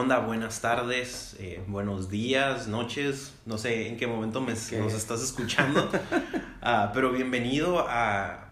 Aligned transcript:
onda? 0.00 0.18
Buenas 0.18 0.62
tardes, 0.62 1.36
eh, 1.38 1.62
buenos 1.66 2.08
días, 2.08 2.68
noches, 2.68 3.34
no 3.44 3.58
sé 3.58 3.86
en 3.86 3.98
qué 3.98 4.06
momento 4.06 4.40
me, 4.40 4.54
nos 4.54 4.94
estás 4.94 5.22
escuchando, 5.22 5.90
uh, 5.92 6.88
pero 6.94 7.12
bienvenido 7.12 7.84
a 7.86 8.50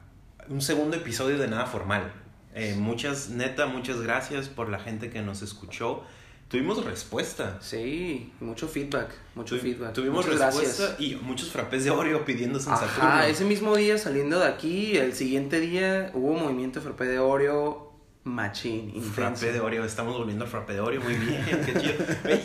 un 0.51 0.61
segundo 0.61 0.99
episodio 0.99 1.39
de 1.39 1.49
Nada 1.49 1.65
Formal. 1.65 2.13
Eh, 2.55 2.75
muchas, 2.77 3.31
neta, 3.31 3.67
muchas 3.67 4.03
gracias 4.03 4.49
por 4.49 4.69
la 4.69 4.79
gente 4.79 5.09
que 5.09 5.23
nos 5.23 5.41
escuchó. 5.41 6.03
Tuvimos 6.49 6.85
respuesta. 6.85 7.57
Sí, 7.63 8.31
mucho 8.41 8.69
feedback, 8.69 9.11
mucho 9.35 9.57
feedback. 9.57 9.95
Tuvimos 9.95 10.27
respuesta 10.27 10.97
y 10.99 11.15
muchos 11.15 11.51
frappés 11.51 11.85
de 11.85 11.91
Oreo 11.91 12.27
Saturno. 12.61 12.89
Ah, 13.01 13.27
ese 13.27 13.47
mismo 13.47 13.75
día 13.75 13.97
saliendo 13.97 14.39
de 14.39 14.47
aquí, 14.47 14.99
el 14.99 15.15
siguiente 15.15 15.61
día 15.61 16.11
hubo 16.13 16.35
movimiento 16.35 16.81
de 16.81 16.85
frappé 16.85 17.07
de 17.07 17.19
Oreo 17.19 17.88
machín, 18.29 18.91
intenso. 18.91 19.13
Frappé 19.13 19.53
de 19.53 19.61
Oreo, 19.61 19.85
estamos 19.85 20.17
volviendo 20.17 20.45
al 20.45 20.51
frappé 20.51 20.75
de 20.75 20.81
Oreo, 20.81 21.01
muy 21.01 21.15
bien, 21.15 21.45
qué 21.67 21.75
chido. 21.81 21.95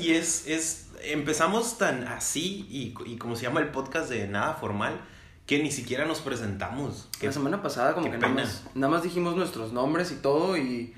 Y 0.01 0.11
es, 0.11 0.47
es, 0.47 0.91
empezamos 1.03 1.77
tan 1.77 2.07
así 2.07 2.65
y, 2.69 2.93
y 3.05 3.17
como 3.17 3.35
se 3.35 3.43
llama 3.43 3.59
el 3.59 3.69
podcast 3.69 4.09
de 4.09 4.27
Nada 4.27 4.55
Formal, 4.55 4.99
que 5.45 5.61
ni 5.61 5.71
siquiera 5.71 6.05
nos 6.05 6.21
presentamos. 6.21 7.09
La 7.21 7.31
semana 7.31 7.61
pasada 7.61 7.93
como 7.93 8.09
que 8.09 8.17
nada 8.17 8.33
más, 8.33 8.63
nada 8.75 8.91
más 8.91 9.03
dijimos 9.03 9.35
nuestros 9.35 9.73
nombres 9.73 10.11
y 10.11 10.15
todo 10.15 10.57
y 10.57 10.93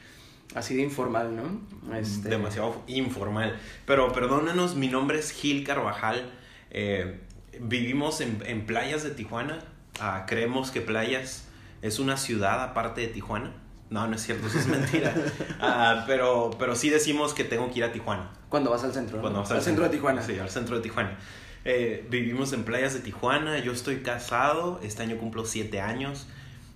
Así 0.53 0.75
de 0.75 0.83
informal, 0.83 1.35
¿no? 1.35 1.95
Este... 1.97 2.29
Demasiado 2.29 2.81
informal. 2.87 3.59
Pero 3.85 4.11
perdónanos, 4.13 4.75
mi 4.75 4.87
nombre 4.87 5.19
es 5.19 5.31
Gil 5.31 5.65
Carvajal. 5.65 6.31
Eh, 6.71 7.19
vivimos 7.59 8.21
en, 8.21 8.41
en, 8.45 8.65
playas 8.65 9.03
de 9.03 9.11
Tijuana. 9.11 9.59
Ah, 9.99 10.25
creemos 10.27 10.71
que 10.71 10.81
playas 10.81 11.47
es 11.81 11.99
una 11.99 12.15
ciudad 12.15 12.63
aparte 12.63 13.01
de 13.01 13.07
Tijuana. 13.07 13.53
No, 13.89 14.07
no 14.07 14.15
es 14.15 14.23
cierto, 14.23 14.47
eso 14.47 14.59
es 14.59 14.67
mentira. 14.67 15.13
Ah, 15.61 16.03
pero, 16.07 16.51
pero 16.57 16.75
sí 16.75 16.89
decimos 16.89 17.33
que 17.33 17.43
tengo 17.43 17.71
que 17.71 17.79
ir 17.79 17.83
a 17.85 17.91
Tijuana. 17.91 18.29
Cuando 18.49 18.71
vas 18.71 18.83
al 18.83 18.93
centro. 18.93 19.21
Cuando 19.21 19.39
vas 19.39 19.51
al, 19.51 19.61
centro, 19.61 19.83
de 19.83 19.89
Tijuana. 19.89 20.21
Sí, 20.21 20.37
al 20.39 20.49
centro 20.49 20.77
de 20.77 20.81
Tijuana. 20.81 21.17
Eh, 21.63 22.05
vivimos 22.09 22.53
en 22.53 22.63
playas 22.63 22.93
de 22.93 22.99
Tijuana. 22.99 23.59
Yo 23.59 23.71
estoy 23.71 23.97
casado. 23.97 24.79
Este 24.83 25.03
año 25.03 25.17
cumplo 25.17 25.45
siete 25.45 25.81
años. 25.81 26.27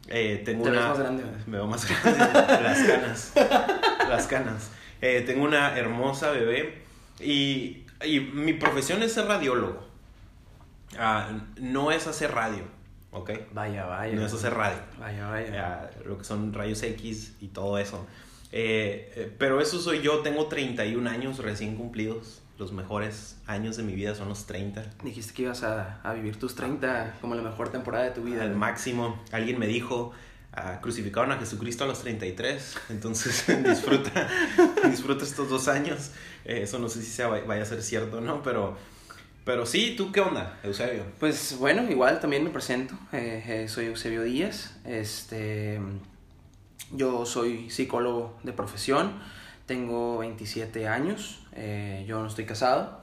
Eh, 0.07 0.41
tengo 0.45 0.63
Te 0.63 0.71
una... 0.71 0.79
ves 0.79 0.89
más 0.89 0.99
grande. 0.99 1.23
Me 1.45 1.57
veo 1.57 1.67
más 1.67 1.87
grande. 1.87 2.19
las 2.63 2.87
canas. 2.87 3.33
Las 4.07 4.27
canas. 4.27 4.69
Eh, 5.01 5.23
tengo 5.25 5.45
una 5.45 5.77
hermosa 5.77 6.31
bebé 6.31 6.81
y, 7.19 7.85
y, 8.03 8.19
mi 8.19 8.53
profesión 8.53 9.01
es 9.03 9.13
ser 9.13 9.25
radiólogo. 9.27 9.87
Ah, 10.97 11.29
no 11.57 11.91
es 11.91 12.07
hacer 12.07 12.33
radio, 12.33 12.63
¿ok? 13.11 13.31
Vaya, 13.53 13.85
vaya. 13.85 14.15
No 14.15 14.25
es 14.25 14.33
hacer 14.33 14.53
radio. 14.53 14.79
Vaya, 14.99 15.27
vaya. 15.27 15.91
Lo 16.05 16.17
que 16.17 16.23
son 16.23 16.53
rayos 16.53 16.81
X 16.83 17.35
y 17.41 17.47
todo 17.47 17.77
eso. 17.77 18.05
Eh, 18.51 19.11
eh, 19.15 19.35
pero 19.37 19.61
eso 19.61 19.79
soy 19.79 20.01
yo, 20.01 20.19
tengo 20.19 20.47
31 20.47 21.09
años 21.09 21.39
recién 21.39 21.75
cumplidos. 21.75 22.41
Los 22.57 22.73
mejores 22.73 23.37
años 23.47 23.77
de 23.77 23.83
mi 23.83 23.93
vida 23.93 24.15
son 24.15 24.27
los 24.27 24.45
30. 24.45 24.83
Dijiste 25.03 25.33
que 25.33 25.43
ibas 25.43 25.63
a, 25.63 26.01
a 26.01 26.13
vivir 26.13 26.37
tus 26.37 26.55
30 26.55 27.17
como 27.21 27.35
la 27.35 27.41
mejor 27.41 27.69
temporada 27.69 28.03
de 28.03 28.11
tu 28.11 28.23
vida. 28.23 28.43
Al 28.43 28.55
máximo. 28.55 29.17
Alguien 29.31 29.59
me 29.59 29.67
dijo, 29.67 30.11
uh, 30.57 30.81
crucificaron 30.81 31.31
a 31.31 31.37
Jesucristo 31.37 31.83
a 31.83 31.87
los 31.87 32.01
33, 32.01 32.77
entonces 32.89 33.45
disfruta, 33.63 34.27
disfruta 34.89 35.23
estos 35.23 35.49
dos 35.49 35.67
años. 35.67 36.11
Eh, 36.45 36.61
eso 36.63 36.79
no 36.79 36.89
sé 36.89 37.01
si 37.01 37.11
sea, 37.11 37.27
vaya 37.27 37.63
a 37.63 37.65
ser 37.65 37.81
cierto 37.81 38.17
o 38.17 38.21
no, 38.21 38.41
pero, 38.43 38.77
pero 39.49 39.65
sí, 39.65 39.95
¿tú 39.97 40.11
qué 40.11 40.21
onda, 40.21 40.59
Eusebio? 40.61 41.05
Pues 41.19 41.57
bueno, 41.57 41.89
igual 41.89 42.19
también 42.19 42.43
me 42.43 42.51
presento. 42.51 42.93
Eh, 43.11 43.43
eh, 43.47 43.67
soy 43.67 43.87
Eusebio 43.87 44.21
Díaz. 44.21 44.75
Este, 44.85 45.79
yo 46.91 47.25
soy 47.25 47.67
psicólogo 47.71 48.37
de 48.43 48.53
profesión. 48.53 49.19
Tengo 49.65 50.19
27 50.19 50.87
años. 50.87 51.39
Eh, 51.55 52.05
yo 52.07 52.19
no 52.19 52.27
estoy 52.27 52.45
casado. 52.45 53.01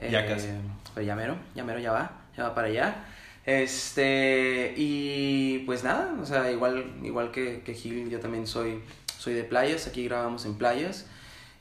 Ya 0.00 0.26
casi. 0.26 0.48
Pero 0.94 1.06
ya 1.06 1.14
mero, 1.14 1.36
ya 1.54 1.64
mero, 1.64 1.78
ya 1.80 1.92
va. 1.92 2.22
Ya 2.34 2.44
va 2.44 2.54
para 2.54 2.68
allá. 2.68 3.04
Este, 3.44 4.72
y 4.78 5.64
pues 5.66 5.84
nada, 5.84 6.16
o 6.18 6.24
sea, 6.24 6.50
igual, 6.50 6.94
igual 7.02 7.30
que, 7.30 7.60
que 7.60 7.74
Gil, 7.74 8.08
yo 8.08 8.20
también 8.20 8.46
soy, 8.46 8.80
soy 9.18 9.34
de 9.34 9.44
playas, 9.44 9.86
aquí 9.86 10.04
grabamos 10.04 10.46
en 10.46 10.56
playas. 10.56 11.04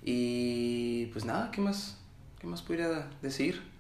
Y 0.02 1.08
pues 1.08 1.26
nada, 1.26 1.52
¿qué 1.52 1.60
más, 1.60 1.98
qué 2.40 2.48
más 2.48 2.62
pudiera 2.62 3.10
decir? 3.22 3.73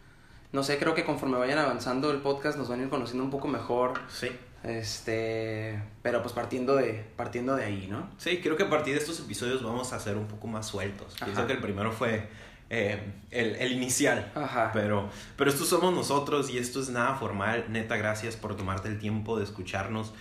No 0.54 0.64
sé, 0.64 0.78
creo 0.78 0.94
que 0.94 1.04
conforme 1.04 1.38
vayan 1.38 1.58
avanzando 1.58 2.12
el 2.12 2.20
podcast 2.20 2.58
nos 2.58 2.70
van 2.70 2.80
a 2.80 2.84
ir 2.84 2.90
conociendo 2.90 3.24
un 3.24 3.32
poco 3.32 3.48
mejor. 3.48 4.00
Sí. 4.08 4.30
Este, 4.64 5.82
pero 6.02 6.22
pues 6.22 6.34
partiendo 6.34 6.76
de, 6.76 7.04
partiendo 7.18 7.56
de 7.56 7.66
ahí, 7.66 7.88
¿no? 7.90 8.10
Sí, 8.18 8.40
creo 8.42 8.56
que 8.56 8.64
a 8.64 8.70
partir 8.70 8.94
de 8.94 9.00
estos 9.02 9.20
episodios 9.20 9.62
vamos 9.62 9.92
a 9.92 10.00
ser 10.00 10.16
un 10.16 10.28
poco 10.28 10.48
más 10.48 10.68
sueltos. 10.68 11.16
Ajá. 11.16 11.26
Pienso 11.26 11.48
que 11.48 11.54
el 11.54 11.60
primero 11.60 11.92
fue 11.92 12.30
eh, 12.70 13.02
el, 13.32 13.56
el, 13.56 13.72
inicial. 13.74 14.32
Ajá. 14.36 14.70
Pero, 14.74 15.10
pero 15.36 15.50
estos 15.50 15.68
somos 15.68 15.94
nosotros 15.94 16.50
y 16.52 16.60
esto 16.60 16.80
es 16.80 16.90
nada 16.90 17.16
formal. 17.16 17.66
Neta, 17.70 17.98
gracias 17.98 18.36
por 18.36 18.56
tomarte 18.56 18.88
el 18.90 19.00
tiempo 19.00 19.38
de 19.40 19.46
escucharnos. 19.46 20.14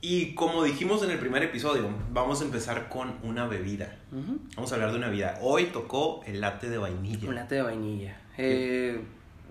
Y 0.00 0.34
como 0.34 0.62
dijimos 0.62 1.02
en 1.02 1.10
el 1.10 1.18
primer 1.18 1.42
episodio, 1.42 1.88
vamos 2.12 2.42
a 2.42 2.44
empezar 2.44 2.88
con 2.88 3.14
una 3.22 3.48
bebida. 3.48 3.96
Uh 4.12 4.16
-huh. 4.18 4.38
Vamos 4.54 4.70
a 4.70 4.76
hablar 4.76 4.92
de 4.92 4.98
una 4.98 5.08
bebida. 5.08 5.38
Hoy 5.40 5.64
tocó 5.64 6.22
el 6.26 6.40
latte 6.40 6.68
de 6.68 6.78
vainilla. 6.78 7.28
Un 7.28 7.34
latte 7.34 7.56
de 7.56 7.62
vainilla. 7.62 8.20
Eh, 8.38 9.00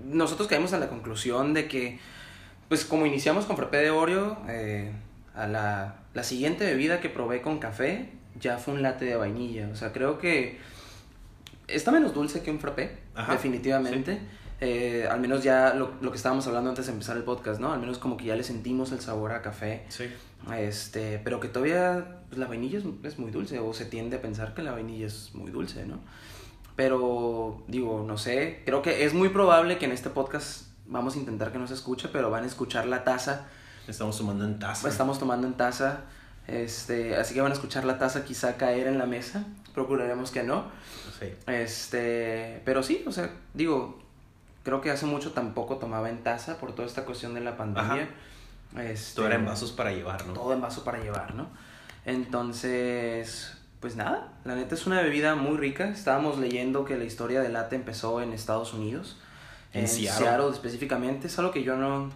nosotros 0.06 0.48
caímos 0.48 0.74
a 0.74 0.80
la 0.80 0.90
conclusión 0.90 1.54
de 1.54 1.68
que, 1.68 2.00
pues 2.70 2.86
como 2.86 3.06
iniciamos 3.06 3.46
con 3.46 3.58
frappé 3.58 3.78
de 3.78 3.92
Oreo, 3.92 4.38
eh, 4.48 4.92
a 5.36 5.48
la, 5.48 5.96
la 6.14 6.24
siguiente 6.24 6.66
bebida 6.66 7.00
que 7.00 7.10
probé 7.10 7.42
con 7.42 7.60
café 7.60 8.10
ya 8.40 8.58
fue 8.58 8.74
un 8.74 8.82
latte 8.82 9.06
de 9.06 9.16
vainilla. 9.16 9.70
O 9.72 9.76
sea, 9.76 9.92
creo 9.92 10.18
que 10.18 10.60
está 11.68 11.92
menos 11.92 12.14
dulce 12.14 12.42
que 12.42 12.52
un 12.52 12.60
frappé, 12.60 12.98
Ajá, 13.16 13.34
definitivamente. 13.34 14.16
sí. 14.16 14.20
Eh, 14.66 15.06
al 15.12 15.20
menos 15.20 15.44
ya 15.44 15.74
lo, 15.74 15.92
lo, 16.00 16.10
que 16.12 16.16
estábamos 16.16 16.48
hablando 16.48 16.70
antes 16.70 16.86
de 16.86 16.94
empezar 16.94 17.18
el 17.18 17.24
podcast, 17.24 17.60
¿no? 17.60 17.74
Al 17.74 17.82
menos 17.82 17.98
como 17.98 18.16
que 18.16 18.26
ya 18.26 18.36
le 18.38 18.44
sentimos 18.44 18.94
el 18.94 19.02
sabor 19.02 19.34
a 19.34 19.42
café. 19.42 19.84
Sí. 19.90 20.06
Este, 20.58 21.20
pero 21.22 21.42
que 21.42 21.50
todavía 21.50 22.22
pues, 22.30 22.40
la 22.40 22.48
vainilla 22.48 22.80
es, 22.80 22.86
es, 23.04 23.20
muy 23.20 23.30
dulce, 23.30 23.60
o 23.60 23.74
se 23.74 23.84
tiende 23.84 24.16
a 24.16 24.22
pensar 24.22 24.54
que 24.54 24.62
la 24.62 24.72
vainilla 24.72 25.08
es 25.08 25.32
muy 25.34 25.52
dulce, 25.52 25.86
¿no? 25.86 26.00
Pero, 26.76 27.64
digo, 27.68 28.04
no 28.08 28.18
sé, 28.18 28.64
creo 28.66 28.82
que 28.82 29.06
es 29.06 29.14
muy 29.14 29.30
probable 29.30 29.78
que 29.78 29.86
en 29.86 29.92
este 29.92 30.10
podcast 30.10 30.68
vamos 30.88 31.16
a 31.16 31.20
intentar 31.20 31.52
que 31.52 31.60
no 31.60 31.68
se 31.68 31.76
escuche, 31.76 32.10
pero 32.12 32.30
van 32.30 32.44
a 32.44 32.48
escuchar 32.48 32.86
la 32.88 33.04
taza. 33.04 33.46
Estamos 33.88 34.18
tomando 34.18 34.46
en 34.46 34.60
taza. 34.60 34.88
Estamos 34.88 35.20
tomando 35.20 35.48
en 35.48 35.54
taza. 35.54 36.02
Este, 36.48 37.16
así 37.16 37.34
que 37.34 37.42
van 37.42 37.52
a 37.52 37.56
escuchar 37.56 37.86
la 37.86 37.98
taza 38.00 38.26
quizá 38.26 38.58
caer 38.58 38.88
en 38.88 38.98
la 38.98 39.06
mesa. 39.06 39.46
Procuraremos 39.74 40.32
que 40.32 40.44
no. 40.44 40.66
Sí. 41.20 41.28
Este, 41.48 42.62
pero 42.66 42.84
sí, 42.84 43.04
o 43.08 43.12
sea, 43.12 43.30
digo, 43.54 44.00
creo 44.64 44.82
que 44.82 44.92
hace 44.92 45.06
mucho 45.06 45.32
tampoco 45.32 45.78
tomaba 45.78 46.10
en 46.10 46.24
taza 46.24 46.58
por 46.58 46.74
toda 46.74 46.88
esta 46.88 47.06
cuestión 47.06 47.34
de 47.34 47.42
la 47.42 47.56
pandemia. 47.56 48.10
Este, 48.78 49.16
todo 49.16 49.28
era 49.28 49.36
en 49.36 49.46
vasos 49.46 49.72
para 49.72 49.92
llevar, 49.92 50.26
¿no? 50.26 50.34
Todo 50.34 50.54
en 50.54 50.62
vaso 50.62 50.84
para 50.84 51.00
llevar, 51.00 51.36
¿no? 51.36 51.48
Entonces, 52.06 53.58
pues 53.84 53.98
nada, 53.98 54.32
la 54.46 54.56
neta 54.56 54.76
es 54.76 54.88
una 54.88 55.02
bebida 55.02 55.36
muy 55.36 55.58
rica. 55.58 55.90
Estábamos 55.90 56.38
leyendo 56.40 56.86
que 56.86 56.96
la 56.98 57.04
historia 57.04 57.42
del 57.42 57.52
latte 57.52 57.76
empezó 57.76 58.22
en 58.22 58.32
Estados 58.32 58.74
Unidos. 58.74 59.18
En, 59.74 59.82
en 59.82 59.88
Seattle. 59.90 60.26
Seattle 60.26 60.50
específicamente. 60.52 61.28
Es 61.28 61.38
algo 61.38 61.52
que 61.52 61.64
yo 61.64 61.76
no... 61.76 62.10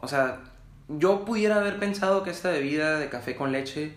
O 0.00 0.08
sea, 0.08 0.40
yo 0.88 1.26
pudiera 1.26 1.56
haber 1.56 1.78
pensado 1.78 2.22
que 2.22 2.30
esta 2.30 2.48
bebida 2.50 2.98
de 2.98 3.10
café 3.10 3.36
con 3.36 3.52
leche 3.52 3.92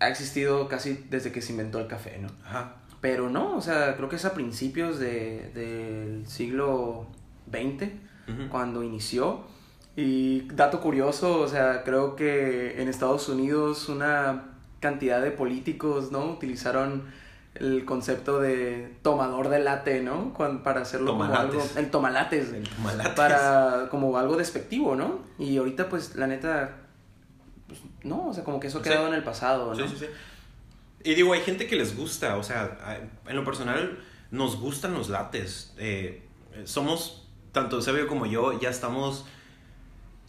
ha 0.00 0.08
existido 0.08 0.68
casi 0.68 1.04
desde 1.10 1.32
que 1.32 1.42
se 1.42 1.52
inventó 1.52 1.80
el 1.80 1.86
café, 1.86 2.16
¿no? 2.18 2.28
Ajá. 2.46 2.76
Pero 3.02 3.28
no, 3.28 3.54
o 3.54 3.60
sea, 3.60 3.94
creo 3.96 4.08
que 4.08 4.16
es 4.16 4.24
a 4.24 4.32
principios 4.32 4.98
de, 4.98 5.50
del 5.54 6.26
siglo 6.26 7.06
XX, 7.52 7.90
Uh 8.26 8.32
-huh. 8.32 8.48
cuando 8.48 8.82
inició. 8.82 9.42
Y 9.94 10.48
dato 10.48 10.80
curioso, 10.80 11.40
o 11.40 11.46
sea, 11.46 11.84
creo 11.84 12.16
que 12.16 12.80
en 12.82 12.88
Estados 12.88 13.28
Unidos 13.28 13.88
una 13.90 14.55
cantidad 14.80 15.22
de 15.22 15.30
políticos, 15.30 16.12
¿no? 16.12 16.26
Utilizaron 16.32 17.04
el 17.54 17.84
concepto 17.84 18.40
de 18.40 18.94
tomador 19.02 19.48
de 19.48 19.60
latte, 19.60 20.02
¿no? 20.02 20.32
Para 20.62 20.82
hacerlo 20.82 21.12
tomalates. 21.12 21.50
como 21.50 21.62
algo... 21.62 21.78
El 21.78 21.90
tomalates. 21.90 22.52
El 22.52 22.68
tomalates. 22.68 23.12
Para 23.14 23.88
como 23.90 24.16
algo 24.18 24.36
despectivo, 24.36 24.94
¿no? 24.94 25.20
Y 25.38 25.56
ahorita, 25.56 25.88
pues, 25.88 26.16
la 26.16 26.26
neta... 26.26 26.76
Pues, 27.66 27.80
no, 28.02 28.28
o 28.28 28.34
sea, 28.34 28.44
como 28.44 28.60
que 28.60 28.68
eso 28.68 28.78
ha 28.78 28.82
quedado 28.82 29.08
en 29.08 29.14
el 29.14 29.24
pasado, 29.24 29.74
¿no? 29.74 29.88
Sí, 29.88 29.94
sí, 29.96 30.06
sí. 30.06 30.06
Y 31.04 31.14
digo, 31.14 31.32
hay 31.32 31.40
gente 31.40 31.66
que 31.66 31.76
les 31.76 31.96
gusta, 31.96 32.36
o 32.36 32.42
sea, 32.42 33.00
en 33.26 33.36
lo 33.36 33.44
personal 33.44 33.98
nos 34.30 34.58
gustan 34.58 34.92
los 34.92 35.08
lates. 35.08 35.72
Eh, 35.78 36.22
somos, 36.64 37.26
tanto 37.52 37.80
Sebio 37.80 38.06
como 38.06 38.26
yo, 38.26 38.58
ya 38.60 38.70
estamos... 38.70 39.24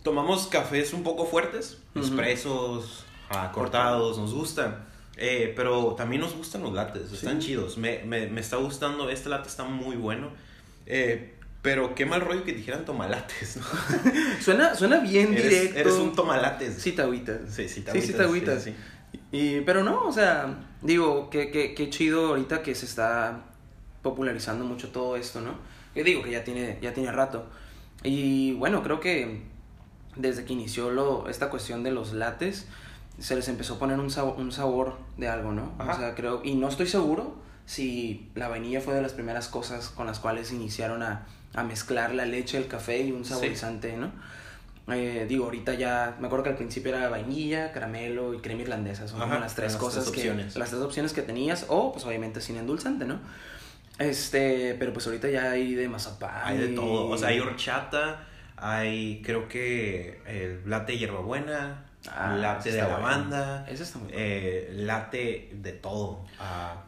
Tomamos 0.04 0.48
cafés 0.48 0.94
un 0.94 1.04
poco 1.04 1.26
fuertes, 1.26 1.80
uh 1.94 2.00
-huh. 2.00 2.82
Expresos, 3.28 3.50
ah, 3.50 3.52
cortados, 3.52 4.18
nos 4.18 4.34
gustan. 4.34 4.86
Eh, 5.20 5.54
pero 5.56 5.96
también 5.96 6.22
nos 6.22 6.36
gustan 6.36 6.62
los 6.62 6.74
lates, 6.74 7.12
están 7.12 7.42
sí. 7.42 7.48
chidos. 7.48 7.78
Me, 7.78 8.04
me, 8.06 8.28
me, 8.28 8.40
está 8.40 8.58
gustando, 8.58 9.10
este 9.10 9.30
latte 9.30 9.48
está 9.48 9.64
muy 9.64 9.96
bueno. 9.96 10.30
Eh, 10.86 11.34
pero 11.62 11.96
qué 11.96 12.06
mal 12.06 12.22
rollo 12.22 12.44
que 12.44 12.54
dijeran 12.54 12.86
tomalates, 12.86 13.58
¿no? 13.58 13.64
suena, 14.42 14.76
suena 14.76 15.00
bien 15.00 15.34
eres, 15.34 15.50
directo. 15.50 15.80
Eres 15.80 15.94
un 15.94 16.16
tomalates. 16.16 16.76
Sí, 16.76 16.92
te 16.92 17.02
agüitas. 17.02 17.42
Sí, 17.50 17.68
sí, 17.68 17.82
te 17.82 17.92
agüitas. 17.92 18.64
Sí, 18.64 18.72
sí. 18.72 18.76
Sí, 19.12 19.20
sí. 19.22 19.28
Y, 19.32 19.62
pero 19.62 19.84
no, 19.84 20.06
o 20.06 20.14
sea, 20.14 20.56
digo, 20.82 21.30
qué, 21.30 21.50
qué, 21.50 21.74
qué 21.74 21.90
chido 21.90 22.28
ahorita 22.28 22.62
que 22.62 22.76
se 22.76 22.86
está 22.86 23.42
popularizando 24.02 24.64
mucho 24.64 24.90
todo 24.90 25.18
esto, 25.18 25.42
¿no? 25.42 25.56
Yo 25.96 26.04
digo 26.04 26.24
que 26.24 26.32
ya 26.32 26.44
tiene, 26.44 26.78
ya 26.82 26.94
tiene 26.94 27.12
rato. 27.12 27.46
Y 28.04 28.54
bueno, 28.54 28.84
creo 28.84 29.00
que 29.00 29.42
desde 30.16 30.46
que 30.46 30.54
inició 30.54 30.92
lo, 30.92 31.28
esta 31.28 31.50
cuestión 31.50 31.84
de 31.84 31.92
los 31.92 32.14
lates, 32.14 32.68
se 33.20 33.36
les 33.36 33.48
empezó 33.48 33.76
a 33.76 33.80
poner 33.80 34.00
un 34.00 34.10
sabor, 34.12 34.36
un 34.38 34.52
sabor 34.52 34.98
de 35.18 35.28
algo, 35.28 35.52
¿no? 35.52 35.74
Ajá. 35.80 35.94
O 35.94 35.98
sea, 35.98 36.16
creo, 36.16 36.42
y 36.44 36.56
no 36.56 36.68
estoy 36.70 36.88
seguro 36.88 37.36
si 37.66 38.30
la 38.36 38.48
vainilla 38.48 38.80
fue 38.82 38.94
de 38.94 39.02
las 39.02 39.14
primeras 39.14 39.48
cosas 39.48 39.90
con 39.90 40.08
las 40.08 40.20
cuales 40.20 40.52
iniciaron 40.52 41.04
a, 41.04 41.26
a 41.54 41.64
mezclar 41.64 42.14
la 42.14 42.26
leche, 42.26 42.58
el 42.58 42.68
café 42.68 43.00
y 43.02 43.12
un 43.12 43.26
Sí. 43.26 43.32
saborizante, 43.32 43.98
¿no? 43.98 44.12
Eh, 44.94 45.26
digo, 45.28 45.44
ahorita 45.46 45.74
ya, 45.74 46.16
me 46.20 46.28
acuerdo 46.28 46.44
que 46.46 46.50
al 46.52 46.56
principio 46.56 46.96
era 46.96 47.10
vainilla, 47.10 47.74
caramelo 47.74 48.34
y 48.34 48.38
crema 48.38 48.62
irlandesa, 48.62 49.06
son 49.08 49.20
como 49.20 49.34
las 49.38 49.54
tres 49.54 49.74
las 49.74 49.82
cosas 49.82 50.06
tres 50.06 50.16
que, 50.16 50.22
opciones. 50.30 50.56
las 50.56 50.70
tres 50.70 50.82
opciones 50.82 51.12
que 51.12 51.22
tenías, 51.24 51.66
o 51.68 51.92
pues 51.92 52.06
obviamente 52.06 52.40
sin 52.40 52.56
endulzante, 52.56 53.04
¿no? 53.04 53.20
Este, 54.00 54.76
pero 54.80 54.94
pues 54.94 55.06
ahorita 55.08 55.30
ya 55.30 55.52
hay 55.52 55.74
de 55.74 55.90
mazapán. 55.90 56.32
Hay 56.44 56.58
de 56.58 56.68
todo. 56.70 57.10
O 57.10 57.18
sea, 57.18 57.30
hay 57.30 57.40
horchata, 57.40 58.26
hay 58.56 59.22
creo 59.26 59.50
que 59.50 60.22
el 60.28 60.70
latte 60.70 60.98
hierbabuena, 60.98 61.86
Ah, 62.16 62.36
latte 62.36 62.70
ese 62.70 62.78
de 62.78 62.84
bueno. 62.84 62.98
lavanda, 63.00 63.66
Ese 63.70 63.84
está 63.84 64.00
muy 64.00 64.08
bueno. 64.12 64.20
eh, 64.24 64.70
latte 64.76 65.50
de 65.54 65.72
todo. 65.74 66.26
Ah, 66.40 66.84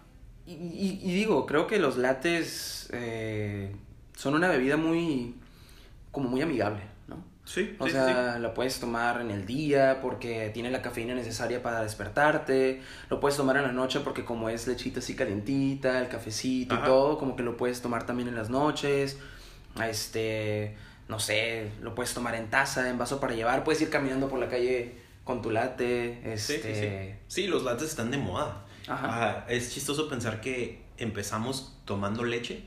Y, 0.45 0.54
y- 0.54 1.00
y 1.04 1.13
digo, 1.13 1.45
creo 1.45 1.68
que 1.68 1.77
los 1.80 1.98
lates 1.98 2.89
eh, 2.94 3.75
son 4.16 4.33
una 4.36 4.48
bebida 4.48 4.77
muy, 4.77 5.36
como 6.12 6.27
muy 6.30 6.42
amigable, 6.42 6.81
¿no? 7.07 7.24
sí, 7.45 7.75
O 7.80 7.86
sí, 7.86 7.92
sea, 7.92 8.39
lo 8.39 8.54
puedes 8.56 8.80
tomar 8.80 9.21
en 9.21 9.30
el 9.30 9.45
día 9.45 10.00
porque 10.01 10.50
tiene 10.54 10.71
la 10.71 10.81
cafeína 10.81 11.13
necesaria 11.13 11.62
para 11.62 11.81
despertarte. 11.83 12.81
Lo 13.12 13.19
puedes 13.19 13.38
tomar 13.38 13.57
en 13.57 13.63
la 13.63 13.72
noche 13.72 14.00
porque 14.00 14.25
como 14.25 14.50
es 14.50 14.65
lechita 14.68 15.00
así 15.00 15.15
calientita, 15.15 16.00
el 16.00 16.07
cafecito 16.07 16.74
Ajá. 16.75 16.83
y 16.83 16.88
todo, 16.88 17.18
como 17.19 17.36
que 17.36 17.44
lo 17.44 17.56
puedes 17.56 17.81
tomar 17.81 18.06
también 18.07 18.27
en 18.30 18.36
las 18.36 18.50
noches. 18.50 19.18
Este, 19.88 20.75
no 21.07 21.19
sé, 21.19 21.72
lo 21.81 21.94
puedes 21.95 22.13
tomar 22.13 22.36
en 22.36 22.50
taza, 22.50 22.89
en 22.89 22.98
vaso 22.98 23.19
para 23.19 23.33
llevar. 23.33 23.63
Puedes 23.63 23.81
ir 23.81 23.89
caminando 23.89 24.27
por 24.30 24.39
la 24.39 24.48
calle 24.48 24.95
con 25.30 25.44
tu 25.44 25.52
latte. 25.52 26.34
Este, 26.34 26.60
sí, 26.60 26.80
sí. 26.81 27.16
Sí, 27.28 27.48
los 27.48 27.62
lates 27.64 27.90
están 27.90 28.10
de 28.10 28.18
moda. 28.18 28.66
Ajá. 28.88 29.08
Ah, 29.12 29.46
es 29.48 29.72
chistoso 29.72 30.10
pensar 30.10 30.42
que 30.42 30.81
empezamos 30.98 31.78
tomando 31.86 32.24
leche 32.24 32.66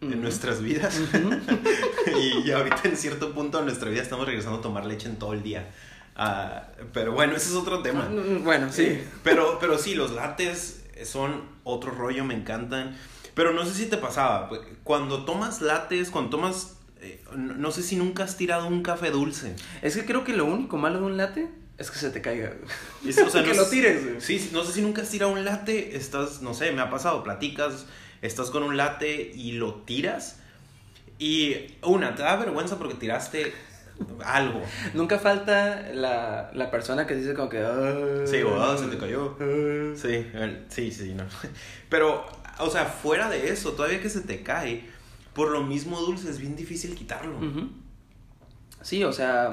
en 0.00 0.22
nuestras 0.22 0.62
vidas 0.62 0.98
y, 2.18 2.48
y 2.48 2.50
ahorita 2.52 2.80
en 2.84 2.96
cierto 2.96 3.34
punto 3.34 3.58
de 3.58 3.64
nuestra 3.64 3.90
vida 3.90 4.00
estamos 4.00 4.24
regresando 4.24 4.60
a 4.60 4.62
tomar 4.62 4.86
leche 4.86 5.08
en 5.10 5.16
todo 5.16 5.34
el 5.34 5.42
día. 5.42 5.68
Ah, 6.16 6.68
pero 6.94 7.12
bueno, 7.12 7.36
ese 7.36 7.50
es 7.50 7.54
otro 7.54 7.82
tema. 7.82 8.08
Mm, 8.08 8.44
Bueno, 8.44 8.72
sí. 8.72 8.84
Eh, 8.84 9.04
pero, 9.22 9.58
pero 9.60 9.76
sí, 9.76 9.94
los 9.94 10.12
lates 10.12 10.86
son 11.04 11.42
otro 11.64 11.90
rollo, 11.90 12.24
me 12.24 12.32
encantan. 12.34 12.96
Pero 13.34 13.52
no 13.52 13.66
sé 13.66 13.74
si 13.74 13.86
te 13.90 13.98
pasaba, 13.98 14.48
pues, 14.48 14.62
cuando 14.84 15.26
tomas 15.26 15.60
lates, 15.60 16.08
cuando 16.08 16.30
tomas... 16.30 16.77
eh, 17.00 17.20
no, 17.36 17.54
no 17.54 17.70
sé 17.70 17.82
si 17.82 17.96
nunca 17.96 18.24
has 18.24 18.36
tirado 18.36 18.66
un 18.66 18.82
café 18.82 19.10
dulce. 19.10 19.54
Es 19.82 19.96
que 19.96 20.04
creo 20.04 20.24
que 20.24 20.32
lo 20.32 20.44
único 20.44 20.76
malo 20.76 21.00
de 21.00 21.06
un 21.06 21.16
latte 21.16 21.48
es 21.78 21.90
que 21.90 21.98
se 21.98 22.10
te 22.10 22.20
caiga. 22.20 22.52
Es- 23.06 23.18
o 23.18 23.30
sea, 23.30 23.42
que 23.44 23.50
no 23.50 23.56
lo 23.56 23.64
sé- 23.64 23.70
tires, 23.70 24.04
güey. 24.04 24.20
Sí, 24.20 24.50
no 24.52 24.64
sé 24.64 24.72
si 24.72 24.82
nunca 24.82 25.02
has 25.02 25.08
tirado 25.10 25.32
un 25.32 25.44
latte, 25.44 25.96
estás, 25.96 26.42
no 26.42 26.54
sé, 26.54 26.72
me 26.72 26.80
ha 26.82 26.90
pasado, 26.90 27.22
platicas, 27.22 27.86
estás 28.22 28.50
con 28.50 28.62
un 28.62 28.76
latte 28.76 29.30
y 29.34 29.52
lo 29.52 29.74
tiras. 29.82 30.40
Y 31.18 31.56
una, 31.82 32.14
te 32.14 32.22
da 32.22 32.36
vergüenza 32.36 32.78
porque 32.78 32.94
tiraste 32.94 33.52
algo. 34.24 34.62
Nunca 34.94 35.18
falta 35.18 35.88
la, 35.92 36.50
la 36.54 36.70
persona 36.70 37.06
que 37.08 37.16
dice 37.16 37.34
como 37.34 37.48
que... 37.48 37.58
"Ah, 37.58 38.24
Sí, 38.24 38.42
o, 38.42 38.60
"Ah, 38.62 38.76
se 38.78 38.86
te 38.86 38.96
cayó". 38.98 39.36
ah". 39.40 39.92
Sí, 39.96 40.24
sí, 40.68 40.92
sí, 40.92 41.14
no. 41.14 41.24
Pero, 41.88 42.24
o 42.58 42.70
sea, 42.70 42.84
fuera 42.84 43.28
de 43.28 43.48
eso, 43.50 43.72
todavía 43.72 44.00
que 44.00 44.08
se 44.10 44.20
te 44.20 44.44
cae, 44.44 44.88
por 45.38 45.50
lo 45.50 45.62
mismo 45.62 46.00
dulce 46.00 46.28
es 46.28 46.38
bien 46.40 46.56
difícil 46.56 46.96
quitarlo. 46.96 47.38
Sí, 48.82 49.04
o 49.04 49.12
sea, 49.12 49.52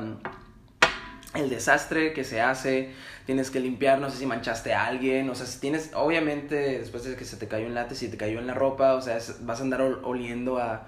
el 1.36 1.50
desastre 1.50 2.12
que 2.14 2.24
se 2.24 2.42
hace, 2.42 2.92
tienes 3.28 3.52
que 3.52 3.60
limpiar, 3.60 4.00
no 4.00 4.10
sé 4.10 4.18
si 4.18 4.26
manchaste 4.26 4.74
a 4.74 4.88
alguien, 4.88 5.30
o 5.30 5.36
sea, 5.36 5.46
si 5.46 5.60
tienes, 5.60 5.92
obviamente, 5.94 6.80
después 6.80 7.04
de 7.04 7.16
que 7.16 7.24
se 7.26 7.38
te 7.38 7.48
cayó 7.48 7.68
un 7.68 7.76
latte, 7.76 7.94
si 7.94 8.08
te 8.08 8.18
cayó 8.18 8.40
en 8.40 8.48
la 8.48 8.56
ropa, 8.56 8.96
o 8.96 9.02
sea, 9.02 9.18
es- 9.18 9.46
vas 9.46 9.60
a 9.60 9.64
andar 9.64 9.82
ol- 9.82 10.00
oliendo 10.04 10.58
a... 10.58 10.88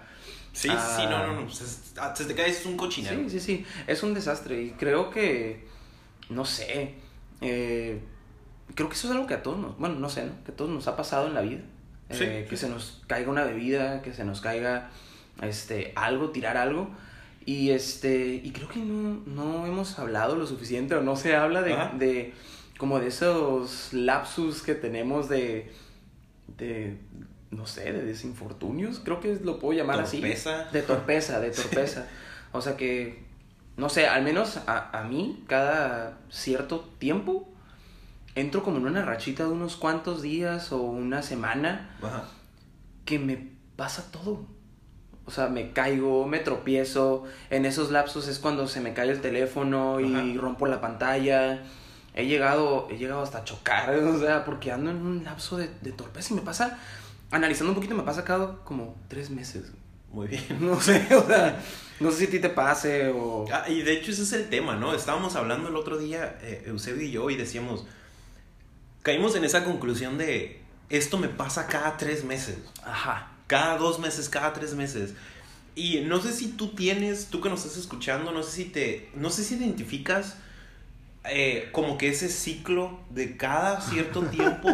Sí, 0.54 0.70
sí, 0.70 1.04
no, 1.08 1.28
no, 1.28 1.42
no. 1.42 1.50
Se, 1.52 1.66
ah, 2.00 2.16
se 2.16 2.26
te 2.26 2.34
cae, 2.34 2.50
es 2.50 2.66
un 2.66 2.76
cochinero. 2.78 3.20
Sí, 3.30 3.30
sí, 3.30 3.40
sí, 3.40 3.66
es 3.86 4.02
un 4.02 4.16
desastre 4.16 4.60
y 4.64 4.72
creo 4.72 5.12
que, 5.12 5.68
no 6.32 6.44
sé, 6.46 6.96
eh, 7.42 8.00
creo 8.74 8.90
que 8.90 8.96
eso 8.96 9.08
es 9.10 9.14
algo 9.14 9.28
que 9.28 9.36
a 9.36 9.44
todos 9.44 9.60
nos, 9.60 9.78
bueno, 9.78 9.96
no 10.00 10.10
sé, 10.10 10.26
¿no? 10.26 10.32
Que 10.44 10.52
a 10.54 10.56
todos 10.56 10.72
nos 10.72 10.88
ha 10.88 10.96
pasado 10.96 11.28
en 11.28 11.36
la 11.36 11.42
vida. 11.42 11.62
Sí, 12.12 12.24
Eh, 12.24 12.42
sí, 12.44 12.50
que 12.50 12.58
sí. 12.58 12.66
se 12.66 12.70
nos 12.70 13.04
caiga 13.08 13.30
una 13.30 13.44
bebida, 13.44 14.02
que 14.02 14.14
se 14.14 14.24
nos 14.26 14.42
caiga 14.42 14.90
este, 15.42 15.94
algo, 15.96 16.30
tirar 16.32 16.58
algo. 16.58 16.90
Y 17.46 17.70
este, 17.72 18.42
y 18.44 18.52
creo 18.52 18.68
que 18.68 18.80
no, 18.80 19.22
no 19.26 19.66
hemos 19.66 19.98
hablado 20.00 20.36
lo 20.36 20.46
suficiente 20.46 20.96
o 20.96 21.02
no 21.02 21.16
se 21.16 21.36
habla 21.36 21.62
de, 21.62 21.76
de 21.98 22.34
como 22.78 23.00
de 23.00 23.08
esos 23.08 23.94
lapsus 23.94 24.62
que 24.62 24.76
tenemos 24.76 25.30
de, 25.30 25.72
de, 26.58 26.98
no 27.52 27.66
sé, 27.66 27.92
de 27.94 28.04
desinfortunios, 28.04 29.00
creo 29.00 29.20
que 29.22 29.36
lo 29.44 29.60
puedo 29.60 29.78
llamar 29.78 30.00
así. 30.02 30.20
Torpeza. 30.20 30.66
De 30.74 30.82
torpeza, 30.82 31.40
de 31.40 31.52
torpeza. 31.52 32.08
O 32.52 32.62
sea 32.62 32.76
que, 32.76 33.24
no 33.78 33.88
sé, 33.90 34.08
al 34.08 34.24
menos 34.24 34.58
a, 34.68 34.98
a 35.00 35.04
mí, 35.06 35.44
cada 35.48 36.18
cierto 36.30 36.82
tiempo, 37.00 37.50
entro 38.40 38.64
como 38.64 38.78
en 38.78 38.86
una 38.88 39.04
rachita 39.04 39.44
de 39.44 39.50
unos 39.50 39.76
cuantos 39.76 40.22
días 40.22 40.72
o 40.72 40.78
una 40.82 41.22
semana 41.22 41.90
Ajá. 42.02 42.26
que 43.06 43.20
me 43.20 43.50
pasa 43.76 44.12
todo. 44.12 44.46
O 45.26 45.32
sea, 45.32 45.48
me 45.48 45.72
caigo, 45.74 46.26
me 46.26 46.40
tropiezo. 46.40 47.26
En 47.50 47.66
esos 47.66 47.92
lapsos 47.92 48.28
es 48.28 48.40
cuando 48.40 48.68
se 48.68 48.80
me 48.80 48.94
cae 48.94 49.10
el 49.10 49.20
teléfono 49.22 50.00
y 50.00 50.14
Ajá. 50.14 50.24
rompo 50.42 50.68
la 50.68 50.80
pantalla. 50.80 51.64
He 52.14 52.26
llegado, 52.28 52.88
he 52.90 52.98
llegado 52.98 53.22
hasta 53.22 53.40
a 53.40 53.44
chocar, 53.44 53.94
o 53.96 54.20
sea, 54.20 54.46
porque 54.46 54.72
ando 54.72 54.90
en 54.92 54.98
un 54.98 55.24
lapso 55.24 55.58
de, 55.58 55.70
de 55.82 55.92
torpeza 55.92 56.34
y 56.34 56.38
me 56.38 56.42
pasa, 56.42 56.80
analizando 57.32 57.72
un 57.72 57.76
poquito, 57.76 57.94
me 57.96 58.04
pasa 58.04 58.24
cada 58.24 58.56
como 58.64 58.96
tres 59.08 59.30
meses. 59.30 59.72
Muy 60.12 60.28
bien. 60.28 60.44
No 60.62 60.80
sé, 60.80 61.08
o 61.16 61.28
sea, 61.28 61.62
no 62.00 62.12
sé 62.12 62.18
si 62.20 62.26
a 62.26 62.30
ti 62.32 62.40
te 62.40 62.50
pase 62.50 63.10
o... 63.10 63.46
Ah, 63.52 63.66
y 63.70 63.82
de 63.82 63.94
hecho 63.94 64.12
ese 64.12 64.24
es 64.24 64.34
el 64.34 64.50
tema, 64.50 64.76
¿no? 64.76 64.94
Estábamos 64.94 65.36
hablando 65.36 65.68
el 65.70 65.76
otro 65.76 65.98
día, 65.98 66.38
eh, 66.42 66.64
Eusebio 66.68 67.04
y 67.04 67.12
yo, 67.12 67.30
y 67.30 67.36
decíamos, 67.36 67.86
caímos 69.08 69.36
en 69.36 69.46
esa 69.46 69.64
conclusión 69.64 70.18
de, 70.18 70.60
esto 70.90 71.18
me 71.18 71.30
pasa 71.30 71.68
cada 71.68 71.96
tres 71.96 72.26
meses, 72.26 72.58
Ajá. 72.84 73.32
cada 73.48 73.78
dos 73.78 74.00
meses, 74.00 74.28
cada 74.28 74.52
tres 74.52 74.74
meses. 74.74 75.14
Y 75.76 76.02
no 76.02 76.20
sé 76.20 76.34
si 76.34 76.50
tú 76.50 76.76
tienes, 76.76 77.28
tú 77.28 77.40
que 77.40 77.48
nos 77.48 77.64
estás 77.64 77.78
escuchando, 77.78 78.34
no 78.34 78.44
sé 78.44 78.52
si 78.52 78.66
te, 78.66 79.10
no 79.16 79.30
sé 79.30 79.46
si 79.46 79.56
identificas 79.56 80.36
eh, 81.24 81.70
como 81.72 81.98
que 81.98 82.10
ese 82.10 82.28
ciclo 82.28 83.00
de 83.10 83.38
cada 83.38 83.80
cierto 83.80 84.24
tiempo 84.26 84.68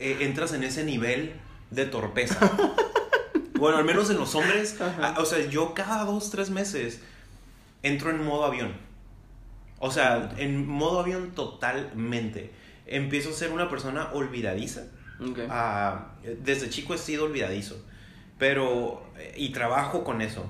eh, 0.00 0.16
entras 0.22 0.52
en 0.52 0.64
ese 0.64 0.82
nivel 0.82 1.34
de 1.70 1.86
torpeza. 1.86 2.38
Bueno, 3.56 3.78
al 3.78 3.84
menos 3.84 4.10
en 4.10 4.16
los 4.16 4.34
hombres, 4.34 4.76
o 5.16 5.24
sea, 5.24 5.48
yo 5.48 5.72
cada 5.74 6.04
dos, 6.04 6.28
tres 6.28 6.50
meses 6.50 7.00
entro 7.84 8.10
en 8.10 8.22
modo 8.22 8.44
avión. 8.44 8.74
O 9.78 9.92
sea, 9.92 10.34
en 10.36 10.66
modo 10.66 11.00
avión 11.00 11.30
totalmente. 11.30 12.50
Empiezo 12.86 13.30
a 13.30 13.32
ser 13.32 13.50
una 13.52 13.68
persona 13.68 14.10
olvidadiza. 14.12 14.82
Ok. 15.20 15.40
Ah, 15.48 16.12
desde 16.42 16.68
chico 16.70 16.94
he 16.94 16.98
sido 16.98 17.24
olvidadizo. 17.24 17.76
Pero, 18.38 19.02
eh, 19.18 19.34
y 19.36 19.50
trabajo 19.50 20.04
con 20.04 20.20
eso. 20.20 20.44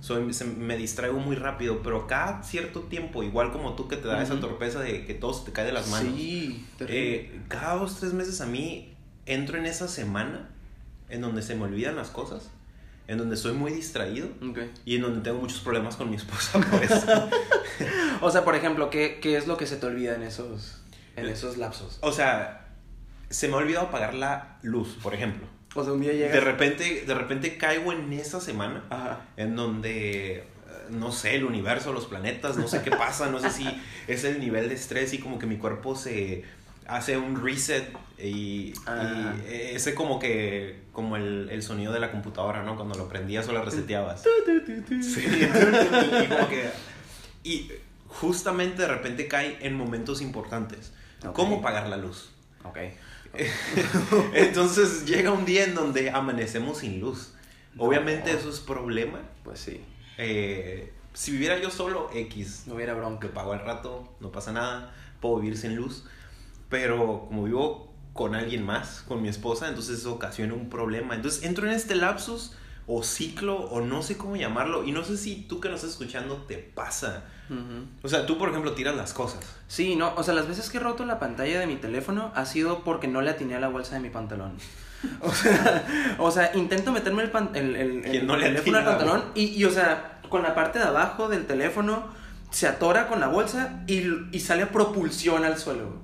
Soy, 0.00 0.32
se- 0.32 0.44
me 0.44 0.76
distraigo 0.76 1.18
muy 1.18 1.36
rápido, 1.36 1.82
pero 1.82 2.06
cada 2.06 2.42
cierto 2.42 2.80
tiempo, 2.80 3.22
igual 3.22 3.52
como 3.52 3.74
tú 3.74 3.86
que 3.88 3.96
te 3.96 4.08
da 4.08 4.22
esa 4.22 4.34
Ujú. 4.34 4.42
torpeza 4.48 4.80
de 4.80 5.04
que 5.04 5.14
todo 5.14 5.34
se 5.34 5.44
te 5.46 5.52
cae 5.52 5.66
de 5.66 5.72
las 5.72 5.88
manos. 5.88 6.14
Sí, 6.16 6.66
terrible. 6.78 7.14
Eh, 7.14 7.40
cada 7.48 7.74
dos, 7.74 7.98
tres 8.00 8.12
meses 8.14 8.40
a 8.40 8.46
mí 8.46 8.94
entro 9.26 9.58
en 9.58 9.66
esa 9.66 9.88
semana 9.88 10.48
en 11.08 11.20
donde 11.20 11.42
se 11.42 11.54
me 11.54 11.64
olvidan 11.64 11.96
las 11.96 12.08
cosas, 12.08 12.50
en 13.08 13.18
donde 13.18 13.36
soy 13.36 13.52
muy 13.52 13.72
distraído 13.72 14.28
Ok. 14.48 14.58
y 14.86 14.96
en 14.96 15.02
donde 15.02 15.20
tengo 15.20 15.38
muchos 15.40 15.58
problemas 15.60 15.96
con 15.96 16.08
mi 16.08 16.16
esposa 16.16 16.60
por 16.60 16.82
eso. 16.82 17.04
O 18.22 18.30
sea, 18.30 18.44
por 18.44 18.54
ejemplo, 18.54 18.90
¿qué, 18.90 19.18
qué 19.22 19.36
es 19.38 19.46
lo 19.46 19.56
que 19.56 19.66
se 19.66 19.76
te 19.76 19.86
olvida 19.86 20.14
en 20.14 20.22
esos, 20.22 20.78
en 21.16 21.26
Eh, 21.26 21.32
esos 21.32 21.56
lapsos? 21.56 21.98
o 22.02 22.12
sea, 22.12 22.68
se 23.28 23.48
me 23.48 23.54
ha 23.54 23.58
olvidado 23.58 23.86
apagar 23.86 24.14
la 24.14 24.58
luz, 24.62 24.96
por 25.02 25.14
ejemplo. 25.14 25.46
O 25.74 25.84
sea, 25.84 25.92
un 25.92 26.00
día 26.00 26.12
llegas... 26.12 26.32
De 26.32 26.40
repente, 26.40 27.04
de 27.06 27.14
repente 27.14 27.56
caigo 27.56 27.92
en 27.92 28.12
esa 28.12 28.40
semana 28.40 28.84
Ajá. 28.90 29.20
en 29.36 29.54
donde, 29.54 30.38
eh, 30.38 30.44
no 30.90 31.12
sé, 31.12 31.36
el 31.36 31.44
universo, 31.44 31.92
los 31.92 32.06
planetas, 32.06 32.56
no 32.56 32.66
sé 32.66 32.82
qué 32.82 32.90
pasa, 32.90 33.30
no 33.30 33.38
sé 33.38 33.50
si 33.50 33.64
es 34.08 34.24
el 34.24 34.40
nivel 34.40 34.68
de 34.68 34.74
estrés 34.74 35.12
y 35.14 35.18
como 35.18 35.38
que 35.38 35.46
mi 35.46 35.58
cuerpo 35.58 35.94
se 35.94 36.44
hace 36.88 37.16
un 37.16 37.40
reset 37.44 37.88
y, 38.18 38.72
Ah. 38.84 39.32
y 39.48 39.54
ese 39.76 39.94
como 39.94 40.18
que, 40.18 40.80
como 40.92 41.16
el, 41.16 41.48
el 41.52 41.62
sonido 41.62 41.92
de 41.92 42.00
la 42.00 42.10
computadora, 42.10 42.64
¿no? 42.64 42.74
Cuando 42.74 42.96
lo 42.96 43.08
prendías 43.08 43.46
o 43.48 43.52
la 43.52 43.62
reseteabas. 43.62 44.24
Sí, 45.00 45.20
y 46.24 46.26
como 46.26 46.48
que... 46.48 46.68
Y 47.44 47.70
justamente 48.08 48.82
de 48.82 48.88
repente 48.88 49.28
cae 49.28 49.56
en 49.60 49.74
momentos 49.74 50.20
importantes. 50.20 50.92
Ok. 51.26 51.34
¿Cómo 51.34 51.62
pagar 51.62 51.88
la 51.88 51.96
luz? 51.96 52.30
Ok. 52.64 52.78
Entonces 54.34 55.06
llega 55.06 55.32
un 55.32 55.44
día 55.44 55.64
en 55.64 55.74
donde 55.74 56.10
amanecemos 56.10 56.78
sin 56.78 57.00
luz. 57.00 57.34
Obviamente 57.78 58.32
eso 58.32 58.50
es 58.50 58.60
problema. 58.60 59.20
Pues 59.44 59.60
sí. 59.60 59.80
Eh, 60.18 60.92
si 61.14 61.32
viviera 61.32 61.58
yo 61.58 61.70
solo, 61.70 62.10
X. 62.12 62.64
No 62.66 62.74
hubiera 62.74 62.94
bronca. 62.94 63.26
Que 63.26 63.32
pago 63.32 63.52
al 63.52 63.60
rato, 63.60 64.12
no 64.20 64.32
pasa 64.32 64.52
nada. 64.52 64.94
Puedo 65.20 65.38
vivir 65.40 65.56
sin 65.56 65.76
luz. 65.76 66.04
Pero 66.68 67.26
como 67.28 67.44
vivo 67.44 67.92
con 68.12 68.34
alguien 68.34 68.64
más, 68.64 69.02
con 69.02 69.22
mi 69.22 69.28
esposa, 69.28 69.68
entonces 69.68 70.00
eso 70.00 70.14
ocasiona 70.14 70.54
un 70.54 70.68
problema. 70.68 71.14
Entonces 71.14 71.44
entro 71.44 71.66
en 71.66 71.72
este 71.72 71.94
lapsus 71.94 72.52
o 72.92 73.04
ciclo 73.04 73.56
o 73.56 73.80
no 73.80 74.02
sé 74.02 74.16
cómo 74.16 74.34
llamarlo 74.34 74.82
y 74.84 74.90
no 74.90 75.04
sé 75.04 75.16
si 75.16 75.36
tú 75.36 75.60
que 75.60 75.68
nos 75.68 75.76
estás 75.76 75.92
escuchando 75.92 76.38
te 76.48 76.58
pasa. 76.58 77.22
O 78.02 78.08
sea, 78.08 78.26
tú 78.26 78.36
por 78.36 78.48
ejemplo 78.48 78.72
tiras 78.72 78.96
las 78.96 79.12
cosas. 79.12 79.40
Sí, 79.68 79.94
no, 79.96 80.12
o 80.16 80.22
sea, 80.22 80.34
las 80.34 80.48
veces 80.48 80.70
que 80.70 80.78
he 80.78 80.80
roto 80.80 81.04
la 81.04 81.18
pantalla 81.18 81.60
de 81.60 81.66
mi 81.66 81.76
teléfono 81.76 82.32
ha 82.34 82.44
sido 82.46 82.82
porque 82.82 83.06
no 83.08 83.22
le 83.22 83.30
atiné 83.30 83.54
a 83.54 83.60
la 83.60 83.68
bolsa 83.68 83.94
de 83.94 84.00
mi 84.00 84.10
pantalón. 84.10 84.56
O 85.22 85.32
sea, 85.32 86.16
o 86.18 86.30
sea 86.30 86.50
intento 86.54 86.92
meterme 86.92 87.22
el, 87.22 87.30
el, 87.54 87.76
el, 87.76 88.04
el 88.04 88.26
no 88.26 88.36
teléfono 88.36 88.76
al 88.78 88.84
pantalón 88.84 89.24
y, 89.34 89.44
y, 89.44 89.64
o 89.64 89.70
sea, 89.70 90.20
con 90.28 90.42
la 90.42 90.54
parte 90.54 90.78
de 90.78 90.84
abajo 90.84 91.28
del 91.28 91.46
teléfono 91.46 92.04
se 92.50 92.66
atora 92.66 93.08
con 93.08 93.18
la 93.18 93.28
bolsa 93.28 93.82
y, 93.86 94.02
y 94.30 94.40
sale 94.40 94.64
a 94.64 94.70
propulsión 94.70 95.44
al 95.44 95.56
suelo. 95.56 95.94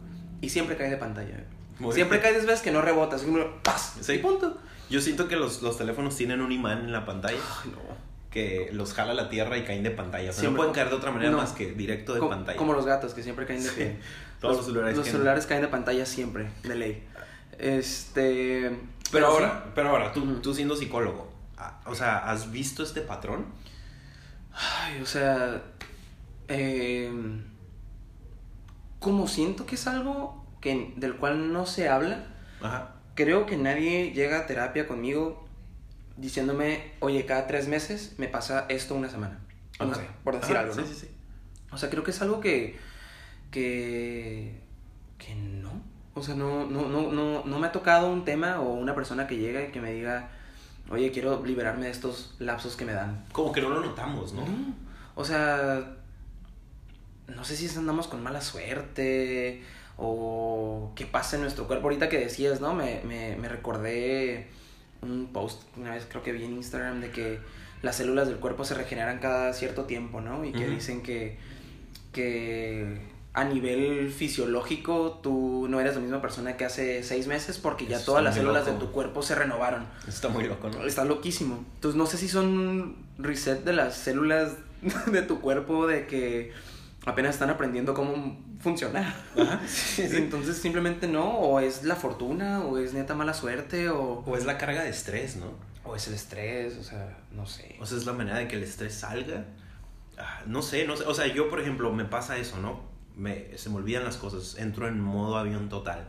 Y 0.40 0.48
siempre 0.48 0.76
cae 0.76 0.88
de 0.88 0.96
pantalla. 0.96 1.44
siempre 1.92 2.20
cae 2.20 2.32
de 2.32 2.46
veces 2.46 2.62
que 2.62 2.70
no 2.70 2.80
rebotas. 2.80 3.26
¡Paz! 3.62 3.96
Sí. 4.00 4.18
punto. 4.18 4.56
Yo 4.88 5.00
siento 5.00 5.28
que 5.28 5.36
los, 5.36 5.62
los 5.62 5.76
teléfonos 5.78 6.16
tienen 6.16 6.40
un 6.40 6.52
imán 6.52 6.80
en 6.80 6.92
la 6.92 7.04
pantalla. 7.04 7.38
Ay, 7.64 7.72
no 7.72 8.06
que 8.36 8.68
los 8.70 8.92
jala 8.92 9.14
la 9.14 9.30
tierra 9.30 9.56
y 9.56 9.64
caen 9.64 9.82
de 9.82 9.90
pantalla. 9.90 10.28
O 10.28 10.32
sea, 10.34 10.50
no 10.50 10.56
pueden 10.56 10.74
caer 10.74 10.90
de 10.90 10.96
otra 10.96 11.10
manera 11.10 11.34
más 11.34 11.52
que 11.52 11.72
directo 11.72 12.12
de 12.12 12.20
pantalla. 12.20 12.58
Como 12.58 12.74
los 12.74 12.84
gatos 12.84 13.14
que 13.14 13.22
siempre 13.22 13.46
caen 13.46 13.64
de 13.64 13.70
pie. 13.70 13.96
Todos 14.42 14.58
los, 14.58 14.66
celulares. 14.66 14.94
Los 14.94 15.06
caen. 15.06 15.16
celulares 15.16 15.46
caen 15.46 15.62
de 15.62 15.68
pantalla 15.68 16.04
siempre, 16.04 16.50
de 16.62 16.74
ley. 16.74 17.08
Este. 17.56 18.78
Pero, 19.10 19.28
ahora, 19.28 19.72
pero 19.74 19.88
ahora, 19.88 20.12
tú, 20.12 20.40
tú 20.40 20.52
siendo 20.52 20.76
psicólogo, 20.76 21.32
ah, 21.56 21.80
o 21.86 21.94
sea, 21.94 22.30
¿has 22.30 22.52
visto 22.52 22.82
este 22.82 23.00
patrón? 23.00 23.46
Ay, 24.52 25.00
o 25.00 25.06
sea. 25.06 25.62
Eh, 26.48 27.10
como 28.98 29.28
siento 29.28 29.64
que 29.64 29.76
es 29.76 29.86
algo 29.86 30.44
que, 30.60 30.92
del 30.96 31.16
cual 31.16 31.54
no 31.54 31.64
se 31.64 31.88
habla, 31.88 32.26
Ajá. 32.60 32.95
Creo 33.16 33.46
que 33.46 33.56
nadie 33.56 34.12
llega 34.12 34.38
a 34.38 34.46
terapia 34.46 34.86
conmigo 34.86 35.44
diciéndome, 36.16 36.92
oye, 37.00 37.26
cada 37.26 37.48
tres 37.48 37.66
meses 37.66 38.14
me 38.18 38.28
pasa 38.28 38.66
esto 38.68 38.94
una 38.94 39.08
semana. 39.08 39.40
No 39.80 39.94
sé, 39.94 40.06
por 40.22 40.40
decir 40.40 40.56
algo, 40.56 40.74
¿no? 40.74 40.86
Sí, 40.86 40.94
sí, 40.94 41.00
sí. 41.06 41.10
O 41.72 41.78
sea, 41.78 41.90
creo 41.90 42.04
que 42.04 42.12
es 42.12 42.22
algo 42.22 42.40
que. 42.40 42.78
que. 43.50 44.60
que 45.18 45.34
no. 45.34 45.82
O 46.14 46.22
sea, 46.22 46.34
no, 46.34 46.64
no, 46.66 46.88
no, 46.88 47.12
no, 47.12 47.44
no 47.44 47.58
me 47.58 47.66
ha 47.66 47.72
tocado 47.72 48.10
un 48.10 48.24
tema 48.24 48.60
o 48.60 48.72
una 48.72 48.94
persona 48.94 49.26
que 49.26 49.36
llega 49.36 49.62
y 49.62 49.72
que 49.72 49.80
me 49.80 49.92
diga, 49.92 50.30
oye, 50.88 51.10
quiero 51.10 51.44
liberarme 51.44 51.86
de 51.86 51.90
estos 51.90 52.36
lapsos 52.38 52.76
que 52.76 52.86
me 52.86 52.92
dan. 52.94 53.26
Como 53.32 53.52
que 53.52 53.60
no 53.60 53.68
lo 53.68 53.80
notamos, 53.80 54.32
¿no? 54.32 54.42
no. 54.42 54.74
O 55.14 55.24
sea, 55.24 55.96
no 57.28 57.44
sé 57.44 57.56
si 57.56 57.76
andamos 57.76 58.08
con 58.08 58.22
mala 58.22 58.40
suerte 58.40 59.62
o 59.96 60.92
qué 60.94 61.06
pasa 61.06 61.36
en 61.36 61.42
nuestro 61.42 61.66
cuerpo. 61.66 61.84
Ahorita 61.84 62.08
que 62.08 62.18
decías, 62.18 62.60
¿no? 62.60 62.74
Me, 62.74 63.00
me, 63.04 63.36
me 63.36 63.48
recordé 63.48 64.48
un 65.02 65.28
post 65.32 65.62
una 65.76 65.92
vez 65.94 66.06
creo 66.08 66.22
que 66.22 66.32
vi 66.32 66.44
en 66.44 66.54
Instagram 66.54 67.00
de 67.00 67.10
que 67.10 67.38
las 67.82 67.96
células 67.96 68.28
del 68.28 68.38
cuerpo 68.38 68.64
se 68.64 68.74
regeneran 68.74 69.18
cada 69.18 69.52
cierto 69.52 69.84
tiempo, 69.84 70.20
¿no? 70.20 70.44
Y 70.44 70.52
que 70.52 70.66
dicen 70.66 71.02
que, 71.02 71.38
que 72.12 73.00
a 73.34 73.44
nivel 73.44 74.10
fisiológico 74.10 75.20
tú 75.22 75.66
no 75.68 75.78
eres 75.78 75.94
la 75.94 76.00
misma 76.00 76.22
persona 76.22 76.56
que 76.56 76.64
hace 76.64 77.02
seis 77.02 77.26
meses 77.26 77.58
porque 77.58 77.86
ya 77.86 78.02
todas 78.02 78.24
las 78.24 78.34
células 78.34 78.66
loco. 78.66 78.78
de 78.78 78.86
tu 78.86 78.92
cuerpo 78.92 79.22
se 79.22 79.34
renovaron. 79.34 79.86
Está 80.08 80.28
muy 80.28 80.44
loco, 80.44 80.70
¿no? 80.70 80.84
Está 80.84 81.04
loquísimo. 81.04 81.64
Entonces 81.74 81.96
no 81.98 82.06
sé 82.06 82.16
si 82.16 82.28
son 82.28 82.46
un 82.46 83.06
reset 83.18 83.62
de 83.62 83.74
las 83.74 83.94
células 83.94 84.52
de 85.06 85.22
tu 85.22 85.40
cuerpo 85.40 85.86
de 85.86 86.06
que 86.06 86.52
apenas 87.06 87.34
están 87.34 87.48
aprendiendo 87.48 87.94
cómo 87.94 88.38
funcionar. 88.60 89.14
Ajá. 89.40 89.60
Sí, 89.66 90.06
sí. 90.08 90.16
Entonces 90.16 90.58
simplemente 90.58 91.08
no, 91.08 91.24
o 91.38 91.60
es 91.60 91.84
la 91.84 91.96
fortuna, 91.96 92.60
o 92.60 92.76
es 92.78 92.92
neta 92.92 93.14
mala 93.14 93.32
suerte, 93.32 93.88
o, 93.88 94.22
O 94.26 94.36
es 94.36 94.44
la 94.44 94.58
carga 94.58 94.82
de 94.82 94.90
estrés, 94.90 95.36
¿no? 95.36 95.64
o 95.88 95.94
es 95.94 96.08
el 96.08 96.14
estrés, 96.14 96.76
o 96.78 96.82
sea, 96.82 97.16
no 97.32 97.46
sé. 97.46 97.76
O 97.80 97.86
sea, 97.86 97.96
es 97.96 98.04
la 98.06 98.12
manera 98.12 98.38
de 98.38 98.48
que 98.48 98.56
el 98.56 98.64
estrés 98.64 98.92
salga. 98.92 99.44
Ah, 100.18 100.42
No 100.46 100.60
sé, 100.60 100.84
no 100.84 100.96
sé. 100.96 101.04
O 101.04 101.14
sea, 101.14 101.28
yo, 101.28 101.48
por 101.48 101.60
ejemplo, 101.60 101.92
me 101.92 102.04
pasa 102.04 102.36
eso, 102.38 102.58
¿no? 102.58 102.80
Me, 103.16 103.56
se 103.56 103.70
me 103.70 103.76
olvidan 103.76 104.02
las 104.02 104.16
cosas. 104.16 104.58
Entro 104.58 104.88
en 104.88 105.00
modo 105.00 105.36
avión 105.38 105.68
total. 105.68 106.08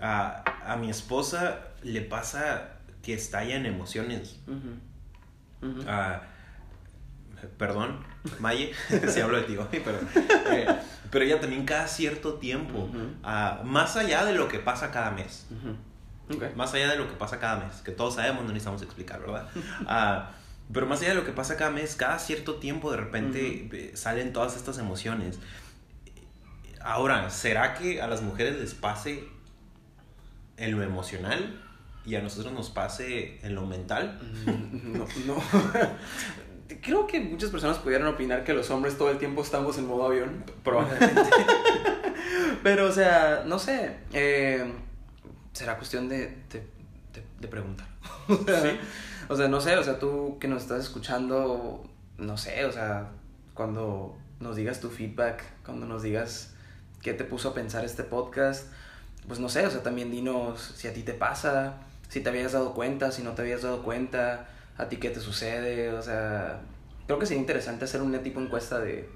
A, 0.00 0.42
a 0.66 0.76
mi 0.76 0.88
esposa 0.88 1.58
le 1.82 2.00
pasa 2.00 2.78
que 3.02 3.12
estalla 3.12 3.54
en 3.54 3.66
emociones. 3.66 4.40
Ujú. 4.46 5.82
Ah, 5.86 6.22
perdón, 7.58 7.98
Maye, 8.38 8.72
si 9.08 9.20
hablo 9.20 9.36
de 9.38 9.42
ti 9.44 9.56
hoy, 9.56 9.82
pero, 9.84 9.98
eh, 10.50 10.66
pero 11.10 11.24
ella 11.24 11.40
también 11.40 11.64
cada 11.64 11.86
cierto 11.88 12.34
tiempo, 12.34 12.78
Ujú. 12.84 12.98
ah, 13.22 13.62
más 13.64 13.96
allá 13.96 14.24
de 14.24 14.32
lo 14.34 14.48
que 14.48 14.58
pasa 14.58 14.90
cada 14.90 15.10
mes, 15.10 15.46
Ujú. 15.50 16.36
Ok. 16.36 16.54
más 16.56 16.72
allá 16.74 16.90
de 16.92 16.96
lo 16.98 17.08
que 17.08 17.14
pasa 17.14 17.38
cada 17.40 17.64
mes, 17.64 17.82
que 17.82 17.90
todos 17.90 18.14
sabemos, 18.14 18.42
no 18.44 18.48
necesitamos 18.48 18.82
explicar, 18.82 19.20
¿verdad? 19.20 19.48
Ah, 19.86 20.30
pero 20.72 20.86
más 20.86 21.00
allá 21.00 21.10
de 21.10 21.16
lo 21.16 21.24
que 21.26 21.32
pasa 21.32 21.56
cada 21.56 21.70
mes, 21.70 21.96
cada 21.96 22.18
cierto 22.18 22.54
tiempo 22.54 22.90
de 22.92 22.96
repente 22.96 23.68
eh, 23.72 23.92
salen 23.96 24.32
todas 24.32 24.56
estas 24.56 24.78
emociones. 24.78 25.38
Ahora, 26.80 27.28
¿será 27.30 27.74
que 27.74 28.00
a 28.00 28.06
las 28.06 28.22
mujeres 28.22 28.56
les 28.58 28.72
pase 28.74 29.24
en 30.56 30.70
lo 30.76 30.82
emocional 30.82 31.60
y 32.06 32.14
a 32.14 32.22
nosotros 32.22 32.52
nos 32.52 32.70
pase 32.70 33.38
en 33.46 33.54
lo 33.54 33.66
mental? 33.66 34.18
Mm, 34.22 34.96
No, 34.98 35.06
no. 35.26 35.42
Creo 36.80 37.06
que 37.06 37.20
muchas 37.20 37.50
personas 37.50 37.78
pudieran 37.78 38.06
opinar 38.08 38.44
que 38.44 38.54
los 38.54 38.70
hombres 38.70 38.96
todo 38.96 39.10
el 39.10 39.18
tiempo 39.18 39.42
estamos 39.42 39.76
en 39.78 39.86
modo 39.86 40.06
avión. 40.06 40.44
Probablemente. 40.64 41.22
Pero, 42.62 42.86
o 42.86 42.92
sea, 42.92 43.42
no 43.46 43.58
sé. 43.58 43.96
eh, 44.12 44.64
será 45.52 45.76
cuestión 45.76 46.08
de, 46.08 46.28
de, 46.50 46.60
de- 47.12 47.24
de 47.40 47.48
preguntar. 47.48 47.86
o, 48.28 48.36
sea, 48.44 48.60
Sí. 48.62 48.78
o 49.28 49.36
sea, 49.36 49.48
no 49.48 49.60
sé, 49.60 49.76
o 49.76 49.82
sea, 49.82 49.98
tú 49.98 50.38
que 50.40 50.48
nos 50.48 50.62
estás 50.62 50.80
escuchando, 50.82 51.84
no 52.18 52.36
sé, 52.38 52.64
o 52.64 52.72
sea, 52.72 53.10
cuando 53.54 54.16
nos 54.40 54.56
digas 54.56 54.80
tu 54.80 54.88
feedback, 54.90 55.44
cuando 55.64 55.86
nos 55.86 56.02
digas 56.02 56.54
qué 57.02 57.12
te 57.12 57.24
puso 57.24 57.50
a 57.50 57.54
pensar 57.54 57.84
este 57.84 58.02
podcast, 58.04 58.66
pues 59.28 59.38
no 59.40 59.48
sé, 59.48 59.66
o 59.66 59.70
sea, 59.70 59.82
también 59.82 60.10
dinos 60.10 60.72
si 60.76 60.88
a 60.88 60.94
ti 60.94 61.02
te 61.02 61.12
pasa, 61.14 61.74
si 62.08 62.20
te 62.20 62.28
habías 62.30 62.52
dado 62.52 62.72
cuenta, 62.74 63.12
si 63.12 63.22
no 63.22 63.32
te 63.32 63.42
habías 63.42 63.62
dado 63.62 63.82
cuenta, 63.82 64.48
a 64.76 64.88
ti 64.88 64.96
qué 64.96 65.10
te 65.10 65.20
sucede, 65.20 65.90
o 65.92 66.02
sea, 66.02 66.60
creo 67.06 67.18
que 67.18 67.26
sería 67.26 67.40
interesante 67.40 67.84
hacer 67.84 68.02
una 68.02 68.22
tipo 68.22 68.40
encuesta 68.40 68.78
de, 68.80 69.08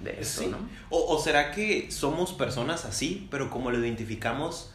de 0.00 0.20
eso, 0.20 0.42
Sí. 0.42 0.48
¿no? 0.48 0.58
O, 0.90 1.14
o 1.14 1.18
será 1.22 1.50
que 1.52 1.90
somos 1.90 2.32
personas 2.32 2.84
así, 2.84 3.28
pero 3.30 3.50
como 3.50 3.70
lo 3.70 3.78
identificamos, 3.78 4.72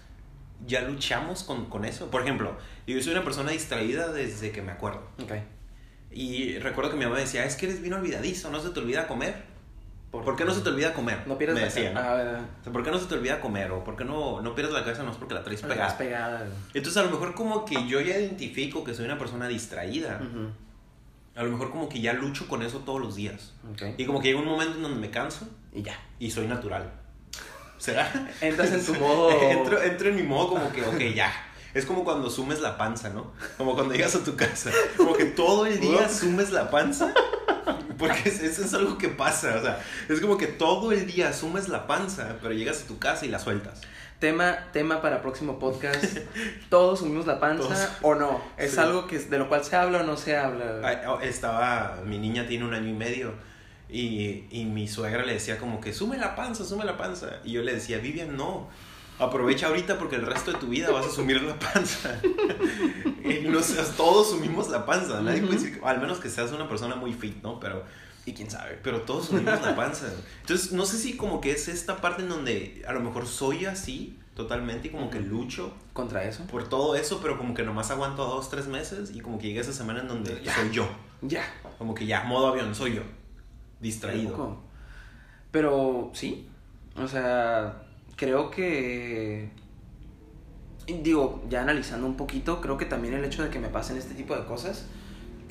ya 0.65 0.81
luchamos 0.81 1.43
con, 1.43 1.65
con 1.69 1.85
eso? 1.85 2.09
Por 2.11 2.21
ejemplo, 2.21 2.57
yo 2.87 3.01
soy 3.01 3.13
una 3.13 3.23
persona 3.23 3.51
distraída 3.51 4.11
desde 4.11 4.51
que 4.51 4.61
me 4.61 4.71
acuerdo. 4.71 5.01
Ok. 5.23 5.33
Y 6.11 6.57
recuerdo 6.59 6.91
que 6.91 6.97
mi 6.97 7.05
mamá 7.05 7.17
decía, 7.19 7.45
es 7.45 7.55
que 7.55 7.67
eres 7.67 7.81
bien 7.81 7.93
olvidadizo, 7.93 8.49
no 8.51 8.59
se 8.59 8.69
te 8.71 8.79
olvida 8.79 9.07
comer. 9.07 9.50
¿Por, 10.11 10.35
qué 10.35 10.43
no 10.43 10.53
se 10.53 10.59
te 10.59 10.69
olvida 10.69 10.93
comer? 10.93 11.25
No 11.25 11.37
pierdas 11.37 11.55
me 11.55 11.61
la 11.61 11.67
decía, 11.67 11.93
¿no? 11.93 11.99
Ah, 12.01 12.13
¿verdad? 12.15 12.41
O 12.59 12.63
sea, 12.63 12.73
¿Por 12.73 12.83
qué 12.83 12.91
no 12.91 12.99
se 12.99 13.05
te 13.05 13.15
olvida 13.15 13.39
comer? 13.39 13.71
¿O 13.71 13.81
por 13.81 13.95
qué 13.95 14.03
no, 14.03 14.41
no 14.41 14.53
pierdes 14.53 14.73
la 14.73 14.83
cabeza? 14.83 15.03
No 15.03 15.11
es 15.11 15.17
porque 15.17 15.33
la 15.33 15.43
traes 15.43 15.61
pegada. 15.61 15.97
pegada. 15.97 16.45
Entonces 16.73 16.97
a 17.01 17.05
lo 17.05 17.11
mejor 17.11 17.33
como 17.33 17.63
que 17.63 17.87
yo 17.87 18.01
ya 18.01 18.17
identifico 18.17 18.83
que 18.83 18.93
soy 18.93 19.05
una 19.05 19.17
persona 19.17 19.47
distraída. 19.47 20.19
Ujú. 20.21 20.49
A 21.33 21.43
lo 21.43 21.51
mejor 21.51 21.71
como 21.71 21.87
que 21.87 22.01
ya 22.01 22.11
lucho 22.11 22.49
con 22.49 22.61
eso 22.61 22.79
todos 22.79 22.99
los 22.99 23.15
días. 23.15 23.53
Ok. 23.71 23.83
Y 23.97 24.05
como 24.05 24.19
que 24.19 24.27
llega 24.27 24.39
un 24.41 24.47
momento 24.47 24.75
en 24.75 24.83
donde 24.83 24.99
me 24.99 25.09
canso 25.09 25.47
Y 25.71 25.81
ya. 25.81 25.97
y 26.19 26.29
soy 26.29 26.45
natural. 26.45 26.91
¿Será? 27.77 28.11
Entras 28.41 28.73
en 28.73 28.85
tu 28.85 28.93
modo. 28.95 29.31
entro, 29.49 29.81
entro 29.81 30.09
en 30.09 30.17
mi 30.17 30.23
modo 30.23 30.49
como 30.49 30.71
que, 30.73 30.81
ok, 30.83 31.15
ya. 31.15 31.31
Es 31.73 31.85
como 31.85 32.03
cuando 32.03 32.29
sumes 32.29 32.59
la 32.59 32.77
panza, 32.77 33.09
¿no? 33.09 33.31
Como 33.57 33.75
cuando 33.75 33.93
llegas 33.93 34.13
a 34.15 34.23
tu 34.25 34.35
casa. 34.35 34.71
Como 34.97 35.13
que 35.13 35.23
todo 35.23 35.65
el 35.65 35.79
día 35.79 36.09
sumes 36.09 36.51
la 36.51 36.69
panza. 36.69 37.13
Porque 38.01 38.29
es- 38.29 38.41
eso 38.41 38.63
es 38.65 38.73
algo 38.73 38.97
que 38.97 39.07
pasa. 39.09 39.55
O 39.57 39.61
sea, 39.61 39.79
es 40.09 40.19
como 40.19 40.37
que 40.37 40.47
todo 40.47 40.91
el 40.91 41.05
día 41.07 41.31
sumes 41.33 41.69
la 41.69 41.87
panza, 41.87 42.35
pero 42.41 42.53
llegas 42.53 42.81
a 42.83 42.87
tu 42.87 42.99
casa 42.99 43.25
y 43.25 43.29
la 43.29 43.39
sueltas. 43.39 43.81
Tema, 44.19 44.67
tema 44.71 45.01
para 45.01 45.21
próximo 45.21 45.57
podcast. 45.57 46.03
¿Todos 46.69 46.99
sumimos 46.99 47.25
la 47.25 47.39
panza 47.39 47.63
Todos. 47.67 47.89
o 48.03 48.13
no? 48.15 48.41
¿Es 48.57 48.73
Sí. 48.73 48.79
algo 48.79 49.07
que 49.07 49.17
de 49.17 49.37
lo 49.39 49.49
cual 49.49 49.63
se 49.63 49.75
habla 49.75 50.01
o 50.01 50.03
no 50.03 50.15
se 50.17 50.37
habla? 50.37 51.01
Oh, 51.07 51.19
Estaba, 51.21 51.97
mi 52.05 52.19
niña 52.19 52.45
tiene 52.47 52.65
un 52.65 52.73
año 52.73 52.87
y 52.89 52.93
medio. 52.93 53.33
Y, 53.89 54.45
y 54.51 54.65
mi 54.65 54.87
suegra 54.87 55.25
le 55.25 55.33
decía 55.33 55.57
como 55.57 55.81
que 55.81 55.91
sume 55.93 56.17
la 56.17 56.35
panza, 56.35 56.63
sume 56.63 56.85
la 56.85 56.97
panza. 56.97 57.27
Y 57.43 57.53
yo 57.53 57.61
le 57.63 57.73
decía, 57.73 57.97
Vivian, 57.97 58.37
no. 58.37 58.69
Aprovecha 59.21 59.67
ahorita 59.67 59.97
porque 59.99 60.15
el 60.15 60.25
resto 60.25 60.51
de 60.51 60.57
tu 60.57 60.67
vida 60.67 60.89
vas 60.91 61.05
a 61.05 61.09
sumir 61.11 61.41
la 61.43 61.57
panza. 61.59 62.19
no 63.49 63.61
seas, 63.61 63.95
todos 63.95 64.31
sumimos 64.31 64.69
la 64.69 64.85
panza. 64.85 65.21
Nadie 65.21 65.41
puede 65.41 65.53
decir, 65.59 65.79
que- 65.79 65.85
al 65.87 65.99
menos 66.01 66.19
que 66.19 66.29
seas 66.29 66.51
una 66.51 66.67
persona 66.67 66.95
muy 66.95 67.13
fit, 67.13 67.41
¿no? 67.43 67.59
Pero, 67.59 67.83
Y 68.25 68.33
quién 68.33 68.49
sabe. 68.49 68.79
pero 68.83 69.01
todos 69.01 69.27
sumimos 69.27 69.61
la 69.61 69.75
panza. 69.75 70.07
Entonces, 70.41 70.71
no 70.71 70.85
sé 70.85 70.97
si 70.97 71.17
como 71.17 71.39
que 71.39 71.51
es 71.51 71.67
esta 71.67 71.97
parte 72.01 72.23
en 72.23 72.29
donde 72.29 72.83
a 72.87 72.93
lo 72.93 72.99
mejor 73.01 73.27
soy 73.27 73.65
así, 73.65 74.17
totalmente 74.35 74.87
y 74.87 74.91
como 74.91 75.09
que 75.11 75.19
lucho 75.19 75.73
contra 75.93 76.23
eso. 76.23 76.45
por 76.45 76.67
todo 76.67 76.95
eso, 76.95 77.19
pero 77.21 77.37
como 77.37 77.53
que 77.53 77.63
nomás 77.63 77.91
aguanto 77.91 78.25
dos, 78.25 78.49
tres 78.49 78.67
meses 78.67 79.11
y 79.13 79.19
como 79.21 79.37
que 79.37 79.47
llega 79.47 79.61
esa 79.61 79.73
semana 79.73 80.01
en 80.01 80.07
donde 80.07 80.35
soy 80.51 80.71
yo. 80.71 80.87
Ya. 81.21 81.43
Como 81.77 81.93
que 81.93 82.05
ya, 82.07 82.23
modo 82.23 82.47
avión, 82.47 82.73
soy 82.73 82.95
yo. 82.95 83.01
Distraído. 83.79 84.57
Pero 85.51 86.09
sí, 86.13 86.47
o 86.95 87.07
sea, 87.07 87.80
creo 88.21 88.51
que... 88.51 89.49
Digo, 90.85 91.43
ya 91.49 91.61
analizando 91.63 92.05
un 92.05 92.17
poquito, 92.17 92.61
creo 92.61 92.77
que 92.77 92.85
también 92.85 93.15
el 93.15 93.25
hecho 93.25 93.43
de 93.43 93.49
que 93.49 93.59
me 93.59 93.69
pasen 93.69 93.97
este 93.97 94.13
tipo 94.13 94.35
de 94.35 94.45
cosas, 94.45 94.85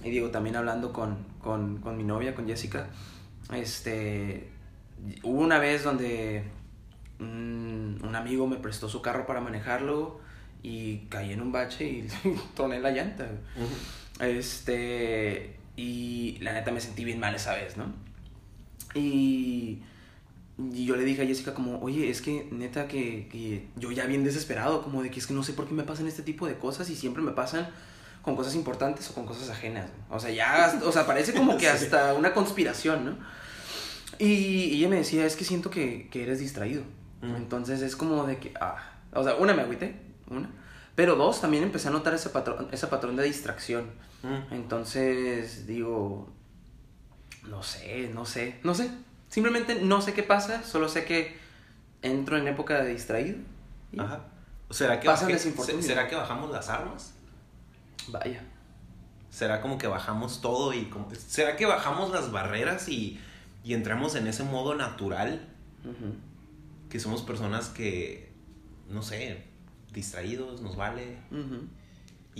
y 0.04 0.10
digo, 0.10 0.30
también 0.30 0.54
hablando 0.54 0.92
con, 0.92 1.18
con, 1.40 1.78
con 1.78 1.96
mi 1.96 2.04
novia, 2.04 2.34
con 2.36 2.46
Jessica, 2.46 2.86
este, 3.52 4.50
hubo 5.24 5.40
una 5.40 5.58
vez 5.58 5.82
donde 5.82 6.44
un, 7.18 8.00
un 8.04 8.14
amigo 8.14 8.46
me 8.46 8.56
prestó 8.56 8.88
su 8.88 9.02
carro 9.02 9.26
para 9.26 9.40
manejarlo 9.40 10.20
y 10.62 10.98
caí 11.08 11.32
en 11.32 11.40
un 11.40 11.50
bache 11.50 11.84
y 11.84 12.08
toné 12.54 12.78
la 12.78 12.92
llanta. 12.92 13.26
Este, 14.20 15.56
y 15.74 16.38
la 16.40 16.52
neta 16.52 16.70
me 16.70 16.80
sentí 16.80 17.04
bien 17.04 17.18
mal 17.18 17.34
esa 17.34 17.54
vez, 17.54 17.76
¿no? 17.76 17.86
Y, 18.94 19.80
y 20.72 20.84
yo 20.84 20.96
le 20.96 21.04
dije 21.04 21.22
a 21.22 21.26
Jessica 21.26 21.54
como, 21.54 21.80
oye, 21.80 22.10
es 22.10 22.20
que 22.20 22.48
neta 22.50 22.88
que, 22.88 23.28
que 23.30 23.68
yo 23.76 23.90
ya 23.92 24.06
bien 24.06 24.24
desesperado, 24.24 24.82
como 24.82 25.02
de 25.02 25.10
que 25.10 25.20
es 25.20 25.26
que 25.26 25.34
no 25.34 25.42
sé 25.42 25.52
por 25.52 25.66
qué 25.66 25.74
me 25.74 25.84
pasan 25.84 26.06
este 26.06 26.22
tipo 26.22 26.46
de 26.46 26.56
cosas 26.58 26.90
y 26.90 26.96
siempre 26.96 27.22
me 27.22 27.32
pasan 27.32 27.68
con 28.22 28.36
cosas 28.36 28.54
importantes 28.54 29.08
o 29.10 29.14
con 29.14 29.26
cosas 29.26 29.48
ajenas. 29.50 29.86
¿no? 29.86 30.16
O 30.16 30.20
sea, 30.20 30.30
ya, 30.30 30.80
o 30.84 30.92
sea, 30.92 31.06
parece 31.06 31.32
como 31.32 31.56
que 31.56 31.68
hasta 31.70 32.14
una 32.14 32.34
conspiración, 32.34 33.04
¿no? 33.04 33.16
Y, 34.18 34.24
y 34.26 34.78
ella 34.78 34.88
me 34.88 34.96
decía, 34.96 35.24
es 35.24 35.36
que 35.36 35.44
siento 35.44 35.70
que, 35.70 36.08
que 36.10 36.22
eres 36.22 36.40
distraído. 36.40 36.82
Mm. 37.22 37.36
Entonces 37.36 37.80
es 37.80 37.96
como 37.96 38.26
de 38.26 38.38
que, 38.38 38.52
ah, 38.60 38.76
o 39.12 39.24
sea, 39.24 39.36
una 39.36 39.54
me 39.54 39.62
agüité, 39.62 39.94
una. 40.28 40.50
Pero 40.94 41.16
dos, 41.16 41.40
también 41.40 41.62
empecé 41.62 41.88
a 41.88 41.92
notar 41.92 42.12
ese 42.12 42.28
patrón, 42.28 42.68
ese 42.72 42.86
patrón 42.86 43.16
de 43.16 43.24
distracción. 43.24 43.86
Mm. 44.22 44.54
Entonces 44.54 45.66
digo, 45.66 46.28
no 47.48 47.62
sé, 47.62 48.10
no 48.12 48.26
sé, 48.26 48.58
no 48.62 48.74
sé. 48.74 48.90
Simplemente 49.30 49.76
no 49.76 50.02
sé 50.02 50.12
qué 50.12 50.22
pasa, 50.22 50.62
solo 50.64 50.88
sé 50.88 51.04
que 51.04 51.38
entro 52.02 52.36
en 52.36 52.48
época 52.48 52.82
de 52.82 52.92
distraído. 52.92 53.38
y 53.92 54.00
Ajá. 54.00 54.24
¿Será 54.70 55.00
que, 55.00 55.08
¿Será 55.82 56.08
que 56.08 56.16
bajamos 56.16 56.50
las 56.50 56.68
armas? 56.68 57.14
Vaya. 58.08 58.42
¿Será 59.30 59.60
como 59.60 59.78
que 59.78 59.86
bajamos 59.86 60.40
todo 60.40 60.74
y 60.74 60.86
como... 60.86 61.08
¿Será 61.14 61.56
que 61.56 61.66
bajamos 61.66 62.10
las 62.10 62.30
barreras 62.32 62.88
y, 62.88 63.20
y 63.64 63.74
entramos 63.74 64.14
en 64.16 64.26
ese 64.26 64.42
modo 64.42 64.74
natural? 64.74 65.48
Que 66.88 67.00
somos 67.00 67.22
personas 67.22 67.68
que, 67.68 68.32
no 68.88 69.02
sé, 69.02 69.44
distraídos, 69.92 70.60
nos 70.60 70.76
vale. 70.76 71.18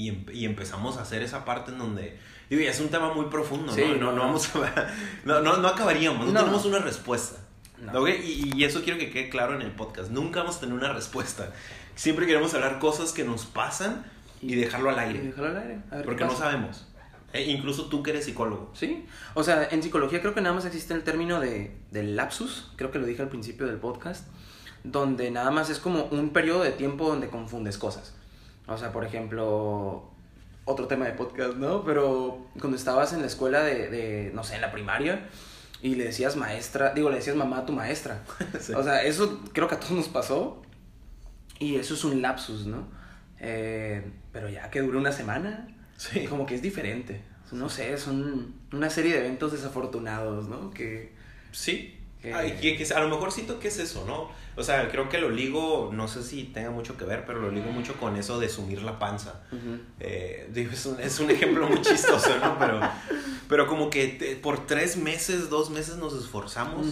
Y, 0.01 0.09
em- 0.09 0.27
y 0.33 0.45
empezamos 0.45 0.97
a 0.97 1.03
hacer 1.03 1.23
esa 1.23 1.45
parte 1.45 1.73
en 1.73 1.79
donde... 1.79 2.19
Digo, 2.49 2.63
es 2.63 2.81
un 2.81 2.89
tema 2.89 3.13
muy 3.15 3.27
profundo, 3.27 3.73
Sí, 3.73 3.83
¿no? 3.83 3.97
No, 3.97 4.13
no, 4.13 4.21
vamos 4.23 4.51
a... 4.57 4.87
No, 5.25 5.41
no, 5.41 5.59
no 5.59 5.69
acabaríamos, 5.69 6.27
no, 6.27 6.33
No. 6.33 6.41
tenemos 6.41 6.65
una 6.65 6.79
respuesta. 6.79 7.37
No. 7.81 8.01
¿ok? 8.01 8.09
Y, 8.25 8.53
y 8.57 8.65
eso 8.65 8.83
quiero 8.83 8.99
que 8.99 9.11
quede 9.11 9.29
claro 9.31 9.55
en 9.55 9.63
el 9.63 9.71
podcast. 9.73 10.11
Nunca 10.11 10.41
vamos 10.41 10.57
a 10.57 10.61
tener 10.61 10.75
una 10.75 10.93
respuesta. 10.93 11.53
Siempre 11.95 12.27
queremos 12.27 12.53
hablar 12.55 12.79
cosas 12.79 13.13
que 13.13 13.25
nos 13.25 13.45
pasan 13.47 14.05
y 14.43 14.55
dejarlo 14.55 14.91
al 14.91 14.97
Y 14.97 15.01
aire. 15.01 15.21
déjalo 15.23 15.49
al 15.49 15.57
aire. 15.59 15.79
a 15.91 15.97
ver 15.97 16.05
Porque 16.05 16.25
no 16.25 16.35
sabemos. 16.37 16.87
Eh, 17.33 17.45
incluso 17.45 17.87
tú 17.87 18.03
que 18.03 18.11
eres 18.11 18.25
psicólogo. 18.25 18.73
Sí, 18.75 19.07
o 19.35 19.45
sea, 19.45 19.69
en 19.71 19.83
psicología 19.83 20.21
creo 20.21 20.35
que 20.35 20.41
nada 20.41 20.55
más 20.55 20.65
existe 20.65 20.95
el 20.95 21.05
término 21.05 21.39
de, 21.41 21.77
del 21.93 22.17
lapsus, 22.17 22.73
creo 22.77 22.91
que 22.91 22.99
lo 22.99 23.07
dije 23.07 23.23
al 23.23 23.29
principio 23.29 23.67
del 23.67 23.77
podcast, 23.77 24.27
donde 24.83 25.31
nada 25.31 25.51
más 25.53 25.71
es 25.71 25.79
como 25.79 26.05
un 26.07 26.31
periodo 26.31 26.63
de 26.65 26.73
tiempo 26.73 27.07
donde 27.09 27.29
confundes 27.29 27.79
cosas. 27.79 28.15
O 28.71 28.79
sea, 28.79 28.93
por 28.93 29.05
ejemplo, 29.05 30.11
otro 30.65 30.87
tema 30.87 31.07
de 31.07 31.13
podcast, 31.13 31.55
¿no? 31.57 31.85
Pero 31.85 32.47
cuando 32.61 32.77
estabas 32.77 33.13
en 33.13 33.21
la 33.21 33.27
escuela 33.27 33.63
de, 33.63 33.89
de 33.89 34.31
no 34.35 34.45
sé, 34.45 34.55
en 34.55 34.61
la 34.61 34.71
primaria, 34.73 35.29
y 35.83 35.95
le 35.97 36.05
decías 36.05 36.37
maestra, 36.37 36.93
digo, 36.95 37.11
le 37.11 37.17
decías 37.17 37.37
mamá 37.37 37.59
a 37.59 37.67
tu 37.67 37.73
maestra. 37.73 38.23
Sí. 38.61 38.73
O 38.75 38.83
sea, 38.83 39.03
eso 39.03 39.41
creo 39.53 39.67
que 39.69 39.75
a 39.75 39.81
todos 39.81 39.93
nos 39.97 40.09
pasó, 40.09 40.63
y 41.59 41.77
eso 41.77 41.95
es 41.95 42.05
un 42.05 42.23
lapsus, 42.23 42.67
¿no? 42.67 42.87
Eh, 43.41 44.09
pero 44.33 44.49
ya 44.49 44.71
que 44.71 44.81
dure 44.81 44.99
una 44.99 45.13
semana, 45.13 45.67
Sí. 45.97 46.27
como 46.27 46.47
que 46.47 46.55
es 46.55 46.63
diferente. 46.63 47.23
No 47.53 47.69
sé, 47.69 47.99
son 47.99 48.55
una 48.73 48.89
serie 48.91 49.13
de 49.15 49.19
eventos 49.21 49.51
desafortunados, 49.53 50.49
¿no? 50.49 50.71
Que... 50.71 51.13
Sí. 51.51 52.00
Que- 52.23 52.77
que 52.77 52.95
a 52.95 53.01
lo 53.01 53.09
mejor 53.09 53.33
siento 53.33 53.59
que 53.59 53.69
es 53.69 53.79
eso, 53.79 54.05
¿no? 54.07 54.29
O 54.57 54.63
sea, 54.63 54.91
creo 54.91 55.09
que 55.09 55.19
lo 55.19 55.31
ligo, 55.31 55.91
no 55.93 56.07
sé 56.07 56.23
si 56.23 56.45
tenga 56.45 56.71
mucho 56.71 56.97
que 56.99 57.05
ver, 57.07 57.25
pero 57.25 57.41
lo 57.41 57.51
ligo 57.51 57.71
mucho 57.73 57.95
con 57.95 58.17
eso 58.17 58.39
de 58.39 58.49
sumir 58.51 58.83
la 58.83 58.99
panza. 58.99 59.41
Eh, 60.01 60.51
digo, 60.53 60.71
es, 60.73 60.85
un, 60.87 61.01
es 61.01 61.19
un 61.21 61.31
ejemplo 61.31 61.67
muy 61.67 61.81
chistoso, 61.81 62.29
¿no? 62.43 62.59
Pero, 62.59 62.81
pero 63.49 63.67
como 63.67 63.89
que 63.89 64.09
te- 64.09 64.37
por 64.37 64.67
tres 64.67 64.97
meses, 64.99 65.49
dos 65.49 65.71
meses 65.71 65.97
nos 65.97 66.13
esforzamos, 66.15 66.89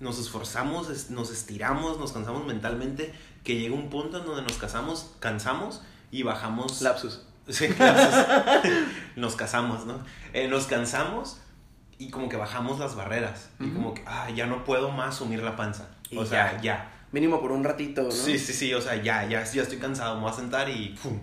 nos 0.00 0.18
esforzamos, 0.18 0.90
es- 0.90 1.10
nos 1.10 1.30
estiramos, 1.30 1.98
nos 2.00 2.10
cansamos 2.12 2.44
mentalmente, 2.44 3.12
que 3.44 3.56
llega 3.56 3.74
un 3.74 3.88
punto 3.88 4.18
en 4.18 4.24
donde 4.26 4.42
nos 4.42 4.56
casamos, 4.58 5.12
cansamos 5.20 5.82
y 6.10 6.24
bajamos... 6.24 6.82
Lapsus. 6.82 7.22
Sí, 7.48 7.68
lapsus. 7.78 8.24
nos 9.16 9.36
casamos, 9.36 9.86
¿no? 9.86 10.00
Eh, 10.32 10.48
nos 10.48 10.66
cansamos 10.66 11.38
y 11.98 12.10
como 12.10 12.28
que 12.28 12.36
bajamos 12.36 12.78
las 12.78 12.94
barreras. 12.94 13.50
Y 13.60 13.70
como 13.70 13.94
que, 13.94 14.02
ah, 14.06 14.28
ya 14.30 14.46
no 14.46 14.64
puedo 14.64 14.90
más 14.90 15.16
sumir 15.16 15.42
la 15.42 15.56
panza. 15.56 15.88
Y 16.10 16.16
o 16.18 16.24
sea, 16.24 16.54
ya. 16.56 16.60
ya. 16.62 16.90
Mínimo 17.12 17.40
por 17.40 17.52
un 17.52 17.64
ratito, 17.64 18.02
¿no? 18.02 18.10
Sí, 18.10 18.38
sí, 18.38 18.52
sí, 18.52 18.74
o 18.74 18.80
sea, 18.80 18.96
ya, 18.96 19.24
ya, 19.26 19.42
ya 19.44 19.62
estoy 19.62 19.78
cansado, 19.78 20.16
me 20.16 20.22
voy 20.22 20.30
a 20.30 20.34
sentar 20.34 20.68
y... 20.68 20.96
¡pum! 21.02 21.18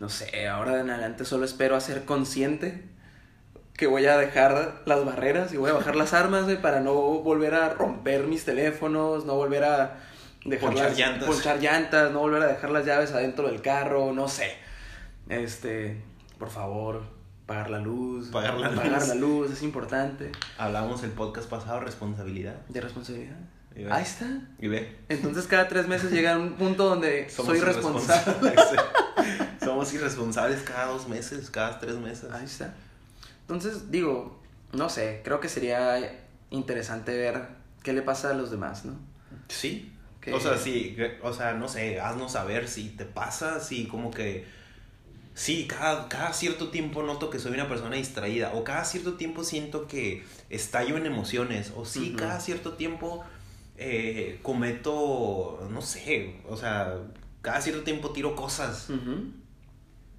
No 0.00 0.08
sé, 0.08 0.48
ahora 0.48 0.80
en 0.80 0.90
adelante 0.90 1.24
solo 1.24 1.44
espero 1.44 1.76
a 1.76 1.80
ser 1.80 2.04
consciente 2.04 2.84
que 3.76 3.86
voy 3.86 4.06
a 4.06 4.16
dejar 4.18 4.82
las 4.84 5.04
barreras 5.04 5.52
y 5.54 5.56
voy 5.58 5.70
a 5.70 5.74
bajar 5.74 5.94
las 5.96 6.12
armas, 6.12 6.46
para 6.56 6.80
no 6.80 6.92
volver 6.94 7.54
a 7.54 7.68
romper 7.70 8.26
mis 8.26 8.44
teléfonos, 8.44 9.24
no 9.24 9.34
volver 9.36 9.64
a 9.64 9.98
dejar 10.44 10.70
Ponchar 10.70 10.88
las- 10.90 10.98
llantas. 10.98 11.28
ponchar 11.28 11.60
llantas, 11.60 12.10
no 12.12 12.18
volver 12.20 12.42
a 12.42 12.46
dejar 12.48 12.70
las 12.70 12.84
llaves 12.84 13.12
adentro 13.12 13.46
del 13.48 13.62
carro, 13.62 14.12
no 14.12 14.26
sé. 14.28 14.54
Este, 15.28 16.02
por 16.38 16.50
favor, 16.50 17.04
pagar 17.50 17.68
la 17.70 17.80
luz. 17.80 18.28
Pagar 18.28 18.54
la 18.58 18.70
Pagar 18.70 19.00
luz. 19.00 19.08
la 19.08 19.14
luz 19.16 19.50
es 19.50 19.62
importante. 19.64 20.30
Hablamos 20.56 21.02
el 21.02 21.10
podcast 21.10 21.48
pasado, 21.50 21.80
responsabilidad. 21.80 22.54
De 22.68 22.80
responsabilidad. 22.80 23.36
Ahí 23.90 24.02
está. 24.04 24.26
Y 24.60 24.68
ve, 24.68 24.96
Entonces 25.08 25.46
cada 25.48 25.66
tres 25.66 25.88
meses 25.88 26.12
llega 26.12 26.38
un 26.38 26.52
punto 26.52 26.88
donde 26.88 27.28
somos 27.30 27.56
soy 27.56 27.60
responsable. 27.60 28.52
irresponsables. 28.52 29.48
somos 29.64 29.92
irresponsables 29.94 30.62
cada 30.62 30.86
dos 30.86 31.08
meses, 31.08 31.50
cada 31.50 31.78
tres 31.80 31.96
meses. 31.96 32.30
Ahí 32.30 32.44
está. 32.44 32.72
Entonces, 33.40 33.90
digo, 33.90 34.40
no 34.72 34.88
sé, 34.88 35.20
creo 35.24 35.40
que 35.40 35.48
sería 35.48 36.20
interesante 36.50 37.16
ver 37.16 37.48
qué 37.82 37.92
le 37.92 38.02
pasa 38.02 38.30
a 38.30 38.34
los 38.34 38.52
demás, 38.52 38.84
¿no? 38.84 38.94
Sí. 39.48 39.92
Que- 40.20 40.34
O 40.34 40.38
sea, 40.38 40.56
sí, 40.56 40.96
o 41.22 41.32
sea, 41.32 41.54
no 41.54 41.66
sé, 41.66 41.98
haznos 42.00 42.30
saber 42.32 42.68
si 42.68 42.90
te 42.90 43.04
pasa, 43.06 43.58
si 43.58 43.86
como 43.88 44.12
que... 44.12 44.59
Sí, 45.40 45.66
cada, 45.66 46.06
cada 46.08 46.34
cierto 46.34 46.68
tiempo 46.68 47.02
noto 47.02 47.30
que 47.30 47.38
soy 47.38 47.52
una 47.52 47.66
persona 47.66 47.96
distraída, 47.96 48.52
o 48.54 48.62
cada 48.62 48.84
cierto 48.84 49.14
tiempo 49.14 49.42
siento 49.42 49.86
que 49.86 50.22
estallo 50.50 50.98
en 50.98 51.06
emociones, 51.06 51.72
o 51.74 51.86
sí, 51.86 52.14
cada 52.14 52.38
cierto 52.40 52.74
tiempo 52.74 53.24
eh, 53.78 54.38
cometo, 54.42 55.66
no 55.70 55.80
sé, 55.80 56.42
o 56.46 56.58
sea, 56.58 56.94
cada 57.40 57.62
cierto 57.62 57.84
tiempo 57.84 58.10
tiro 58.10 58.36
cosas, 58.36 58.88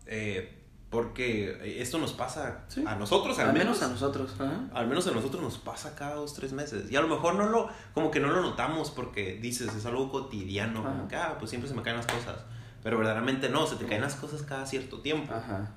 eh, 0.07 0.57
porque 0.89 1.79
esto 1.79 1.99
nos 1.99 2.13
pasa 2.13 2.65
Sí. 2.67 2.83
a 2.87 2.95
nosotros, 2.95 3.37
al, 3.37 3.49
Al 3.49 3.53
menos, 3.53 3.77
menos 3.79 3.83
a 3.83 3.87
nosotros. 3.89 4.31
ajá. 4.39 4.69
al 4.73 4.87
menos 4.87 5.05
a 5.05 5.11
nosotros 5.11 5.41
nos 5.43 5.57
pasa 5.59 5.95
cada 5.95 6.15
dos, 6.15 6.33
tres 6.33 6.51
meses. 6.51 6.91
Y 6.91 6.95
a 6.95 7.01
lo 7.01 7.07
mejor 7.07 7.35
no 7.35 7.45
lo, 7.47 7.69
como 7.93 8.09
que 8.09 8.19
no 8.19 8.29
lo 8.29 8.41
notamos 8.41 8.89
porque 8.89 9.37
dices, 9.41 9.73
es 9.75 9.85
algo 9.85 10.09
cotidiano, 10.11 10.83
como 10.83 11.07
que, 11.07 11.15
ah, 11.15 11.35
pues 11.37 11.51
siempre 11.51 11.69
se 11.69 11.75
me 11.75 11.83
caen 11.83 11.97
las 11.97 12.07
cosas. 12.07 12.37
Pero 12.83 12.97
verdaderamente 12.97 13.49
no, 13.49 13.67
se 13.67 13.75
te 13.75 13.85
caen 13.85 14.01
las 14.01 14.15
cosas 14.15 14.41
cada 14.43 14.65
cierto 14.65 14.99
tiempo. 15.01 15.33
Ajá. 15.33 15.71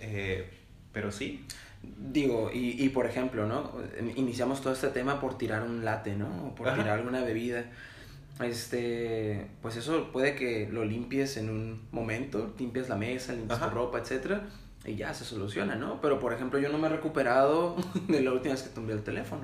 Eh, 0.00 0.50
pero 0.92 1.10
sí. 1.10 1.44
Digo, 1.82 2.50
y, 2.52 2.82
y 2.82 2.88
por 2.90 3.06
ejemplo, 3.06 3.46
¿no? 3.46 3.72
Iniciamos 4.16 4.60
todo 4.62 4.72
este 4.72 4.88
tema 4.88 5.20
por 5.20 5.36
tirar 5.36 5.62
un 5.62 5.84
latte, 5.84 6.16
¿no? 6.16 6.46
O 6.46 6.54
por 6.54 6.68
Ajá. 6.68 6.76
tirar 6.76 6.98
alguna 6.98 7.22
bebida. 7.22 7.64
Este, 8.40 9.46
pues 9.62 9.76
eso 9.76 10.10
puede 10.10 10.34
que 10.34 10.68
lo 10.70 10.84
limpies 10.84 11.36
en 11.36 11.50
un 11.50 11.82
momento, 11.92 12.52
limpias 12.58 12.88
la 12.88 12.96
mesa, 12.96 13.32
limpias 13.32 13.60
Ajá. 13.60 13.70
tu 13.70 13.76
ropa, 13.76 13.98
etcétera, 13.98 14.42
y 14.84 14.96
ya 14.96 15.14
se 15.14 15.24
soluciona, 15.24 15.76
¿no? 15.76 16.00
Pero 16.00 16.18
por 16.18 16.32
ejemplo, 16.32 16.58
yo 16.58 16.68
no 16.68 16.78
me 16.78 16.88
he 16.88 16.90
recuperado 16.90 17.76
de 18.08 18.20
la 18.22 18.32
última 18.32 18.54
vez 18.54 18.64
que 18.64 18.70
tomé 18.70 18.92
el 18.92 19.02
teléfono. 19.02 19.42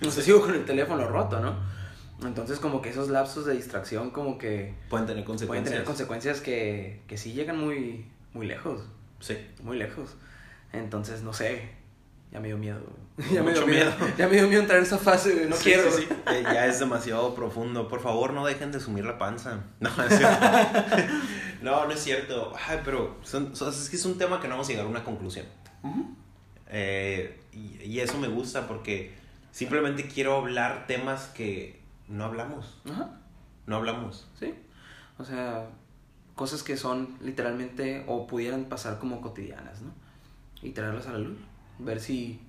No 0.00 0.10
sé, 0.10 0.22
sigo 0.22 0.40
con 0.40 0.54
el 0.54 0.64
teléfono 0.64 1.06
roto, 1.06 1.40
¿no? 1.40 1.56
Entonces, 2.24 2.58
como 2.58 2.82
que 2.82 2.90
esos 2.90 3.08
lapsos 3.08 3.46
de 3.46 3.54
distracción, 3.54 4.10
como 4.10 4.36
que 4.38 4.74
Pueden 4.88 5.06
tener 5.06 5.24
pueden 5.24 5.24
consecuencias. 5.24 5.70
tener 5.70 5.84
consecuencias 5.84 6.40
que, 6.40 7.00
que 7.06 7.16
sí 7.16 7.32
llegan 7.32 7.58
muy, 7.58 8.06
muy 8.34 8.46
lejos 8.46 8.82
Sí. 9.20 9.36
muy 9.62 9.76
lejos. 9.78 10.16
Entonces, 10.72 11.22
no 11.22 11.32
sé. 11.32 11.68
ya 12.32 12.40
me 12.40 12.48
dio 12.48 12.58
miedo. 12.58 12.80
Ya 13.32 13.42
me 13.42 13.52
dio 13.52 13.66
miedo. 13.66 13.92
Ya 14.18 14.28
me 14.28 14.36
dio 14.36 14.48
miedo 14.48 14.60
entrar 14.62 14.78
en 14.78 14.84
esa 14.84 14.98
fase, 14.98 15.46
No 15.48 15.56
quiero. 15.56 15.88
Eh, 15.88 16.42
ya 16.42 16.66
es 16.66 16.78
demasiado 16.78 17.34
profundo. 17.34 17.88
Por 17.88 18.00
favor, 18.00 18.32
no 18.32 18.46
dejen 18.46 18.72
de 18.72 18.80
sumir 18.80 19.04
la 19.04 19.18
panza. 19.18 19.64
No, 19.80 19.88
es 19.88 20.16
cierto. 20.16 20.46
no, 21.62 21.86
no 21.86 21.92
es 21.92 22.00
cierto. 22.00 22.52
Ay, 22.68 22.80
pero 22.84 23.16
son, 23.22 23.52
es 23.52 23.88
que 23.90 23.96
es 23.96 24.04
un 24.04 24.16
tema 24.16 24.40
que 24.40 24.48
no 24.48 24.54
vamos 24.54 24.68
a 24.68 24.70
llegar 24.70 24.86
a 24.86 24.88
una 24.88 25.04
conclusión. 25.04 25.46
Eh, 26.68 27.40
y, 27.52 27.98
eso 27.98 28.16
me 28.18 28.28
gusta 28.28 28.68
porque 28.68 29.12
simplemente 29.50 30.06
quiero 30.06 30.36
hablar 30.36 30.86
temas 30.86 31.26
que 31.26 31.79
no 32.10 32.24
hablamos. 32.24 32.76
No 33.66 33.76
hablamos. 33.76 34.26
Sí. 34.38 34.54
O 35.18 35.24
sea, 35.24 35.68
cosas 36.34 36.62
que 36.62 36.76
son 36.76 37.16
literalmente 37.20 38.04
o 38.08 38.26
pudieran 38.26 38.64
pasar 38.64 38.98
como 38.98 39.20
cotidianas, 39.20 39.80
¿no? 39.80 39.92
Y 40.62 40.70
traerlas 40.70 41.06
a 41.06 41.12
la 41.12 41.18
luz. 41.18 41.38
Ver 41.78 42.00
si, 42.00 42.40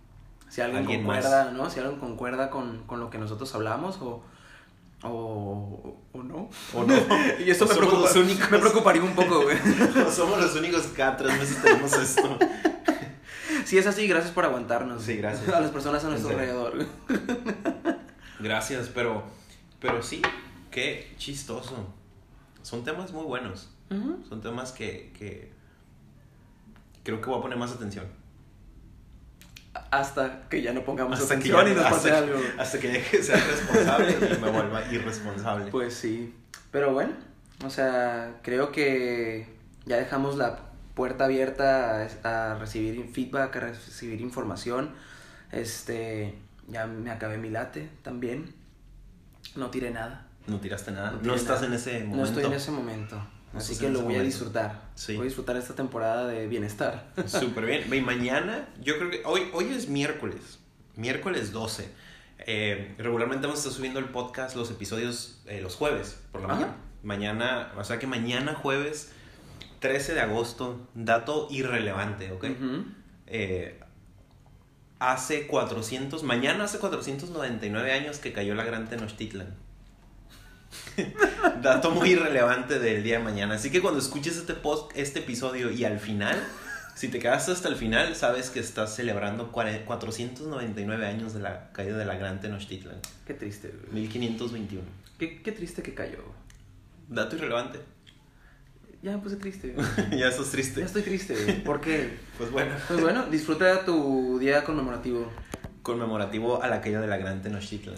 si 0.50 0.62
alguien, 0.62 0.86
concuerda, 0.86 1.52
¿no? 1.52 1.69
Si 1.69 1.80
alguien 1.80 2.00
concuerda 2.00 2.50
con, 2.50 2.84
con, 2.86 3.00
lo 3.00 3.10
que 3.10 3.19
nosotros 3.19 3.54
hablamos 3.54 3.97
o, 4.02 4.24
o, 5.04 5.97
o 6.12 6.24
no. 6.24 6.50
O 6.74 6.84
no. 6.84 6.93
y 7.45 7.52
eso 7.52 7.67
me, 7.67 7.76
preocupa, 7.76 8.10
me 8.52 8.58
preocuparía 8.58 9.04
un 9.04 9.13
poco, 9.13 9.43
güey. 9.43 9.58
somos 10.12 10.39
los 10.39 10.56
únicos 10.56 10.84
que 10.88 10.97
cada 10.97 11.17
tres 11.17 11.38
meses 11.39 11.62
tenemos 11.62 11.93
esto. 11.93 12.38
Si 13.63 13.78
es 13.78 13.86
así, 13.86 14.08
gracias 14.08 14.34
por 14.34 14.43
aguantarnos. 14.43 15.04
Sí, 15.04 15.17
gracias. 15.17 15.47
A 15.47 15.62
las 15.62 15.69
personas 15.69 16.04
a 16.04 16.10
nuestro 16.10 16.32
alrededor. 16.32 16.86
Gracias, 18.39 18.89
pero, 18.93 19.24
pero 19.81 20.01
sí, 20.01 20.21
qué 20.69 21.11
chistoso. 21.17 21.93
Son 22.61 22.83
temas 22.83 23.11
muy 23.11 23.25
buenos. 23.25 23.69
Son 24.29 24.39
temas 24.41 24.71
que, 24.71 25.11
que 25.17 25.51
creo 27.03 27.19
que 27.19 27.29
voy 27.29 27.39
a 27.39 27.41
poner 27.41 27.57
más 27.57 27.73
atención. 27.73 28.05
Hasta 29.89 30.47
que 30.47 30.61
ya 30.61 30.71
no 30.71 30.83
pongamos 30.85 31.19
atención 31.19 31.69
y 31.69 31.73
nos 31.73 31.83
pase 31.83 32.11
algo. 32.11 32.39
hasta 32.57 32.79
que 32.79 32.87
deje 32.87 33.17
de 33.17 33.23
ser 33.23 33.35
responsable 33.35 34.11
y 34.11 34.37
me 34.39 34.49
vuelva 34.49 34.85
irresponsable. 34.91 35.71
Pues 35.71 35.93
sí. 35.93 36.33
Pero 36.71 36.93
bueno, 36.93 37.13
o 37.65 37.69
sea, 37.69 38.39
creo 38.43 38.71
que 38.71 39.47
ya 39.85 39.97
dejamos 39.97 40.37
la 40.37 40.59
puerta 40.93 41.25
abierta 41.25 42.07
a, 42.23 42.55
recibir 42.59 43.09
feedback, 43.11 43.55
a 43.57 43.59
recibir 43.59 44.21
información. 44.21 44.91
Este, 45.51 46.35
ya 46.67 46.87
me 46.87 47.11
acabé 47.11 47.37
mi 47.37 47.49
late 47.49 47.89
también. 48.03 48.61
No 49.55 49.69
tiré 49.69 49.91
nada. 49.91 50.27
No 50.47 50.59
tiraste 50.59 50.91
nada. 50.91 51.19
No, 51.21 51.35
estás 51.35 51.63
en 51.63 51.73
ese 51.73 51.99
momento. 51.99 52.17
No 52.17 52.23
estoy 52.25 52.45
en 52.45 52.53
ese 52.53 52.71
momento. 52.71 53.21
Así 53.53 53.77
que 53.77 53.89
lo 53.89 54.01
voy 54.01 54.15
a 54.15 54.21
disfrutar. 54.21 54.89
Voy 55.07 55.19
a 55.19 55.23
disfrutar 55.23 55.57
esta 55.57 55.75
temporada 55.75 56.27
de 56.27 56.47
bienestar. 56.47 57.11
Súper 57.25 57.65
bien. 57.65 57.93
Y 57.93 58.01
mañana, 58.01 58.69
yo 58.81 58.97
creo 58.97 59.11
que 59.11 59.21
hoy, 59.25 59.49
hoy 59.53 59.65
es 59.65 59.89
miércoles. 59.89 60.59
Miércoles 60.95 61.51
12. 61.51 61.89
Eh, 62.47 62.95
regularmente 62.97 63.45
vamos 63.45 63.59
a 63.59 63.61
estar 63.61 63.73
subiendo 63.73 63.99
el 63.99 64.05
podcast, 64.05 64.55
los 64.55 64.71
episodios 64.71 65.41
eh, 65.45 65.61
los 65.61 65.75
jueves 65.75 66.19
por 66.31 66.41
la 66.41 66.47
mañana. 66.47 66.75
Mañana, 67.03 67.71
o 67.77 67.83
sea 67.83 67.99
que 67.99 68.07
mañana 68.07 68.55
jueves 68.55 69.11
13 69.79 70.13
de 70.13 70.21
agosto, 70.21 70.87
dato 70.93 71.47
irrelevante, 71.51 72.31
¿ok? 72.31 72.45
Eh, 73.27 73.79
hace 75.01 75.47
400, 75.47 76.21
mañana 76.21 76.65
hace 76.65 76.77
499 76.77 77.91
años 77.91 78.19
que 78.19 78.31
cayó 78.31 78.53
la 78.53 78.63
gran 78.63 78.87
Tenochtitlan. 78.87 79.47
dato 81.61 81.89
muy 81.89 82.11
irrelevante 82.11 82.77
del 82.77 83.01
día 83.01 83.17
de 83.17 83.23
mañana. 83.23 83.55
Así 83.55 83.71
que 83.71 83.81
cuando 83.81 83.99
escuches 83.99 84.37
este, 84.37 84.53
post, 84.53 84.91
este 84.95 85.19
episodio 85.19 85.71
y 85.71 85.85
al 85.85 85.99
final, 85.99 86.37
si 86.93 87.07
te 87.07 87.17
quedaste 87.17 87.51
hasta 87.51 87.67
el 87.67 87.75
final, 87.75 88.15
sabes 88.15 88.51
que 88.51 88.59
estás 88.59 88.95
celebrando 88.95 89.51
499 89.51 91.07
años 91.07 91.33
de 91.33 91.39
la 91.39 91.71
caída 91.71 91.97
de 91.97 92.05
la 92.05 92.13
gran 92.15 92.39
Tenochtitlan. 92.39 92.99
Qué 93.25 93.33
triste. 93.33 93.73
1521. 93.91 94.85
Qué, 95.17 95.41
qué 95.41 95.51
triste 95.51 95.81
que 95.81 95.95
cayó. 95.95 96.19
Dato 97.07 97.37
irrelevante 97.37 97.79
ya 99.01 99.11
me 99.13 99.17
puse 99.17 99.37
triste. 99.37 99.75
ya 100.11 100.27
estás 100.27 100.51
triste. 100.51 100.79
Ya 100.79 100.85
estoy 100.85 101.01
triste. 101.01 101.33
¿Por 101.65 101.81
qué? 101.81 102.19
pues 102.37 102.51
bueno. 102.51 102.75
Pues 102.87 103.01
bueno, 103.01 103.25
disfruta 103.25 103.83
tu 103.83 104.37
día 104.39 104.63
conmemorativo. 104.63 105.31
Conmemorativo 105.81 106.61
a 106.61 106.67
la 106.67 106.81
caída 106.81 107.01
de 107.01 107.07
la 107.07 107.17
gran 107.17 107.41
Tenochtitlan. 107.41 107.95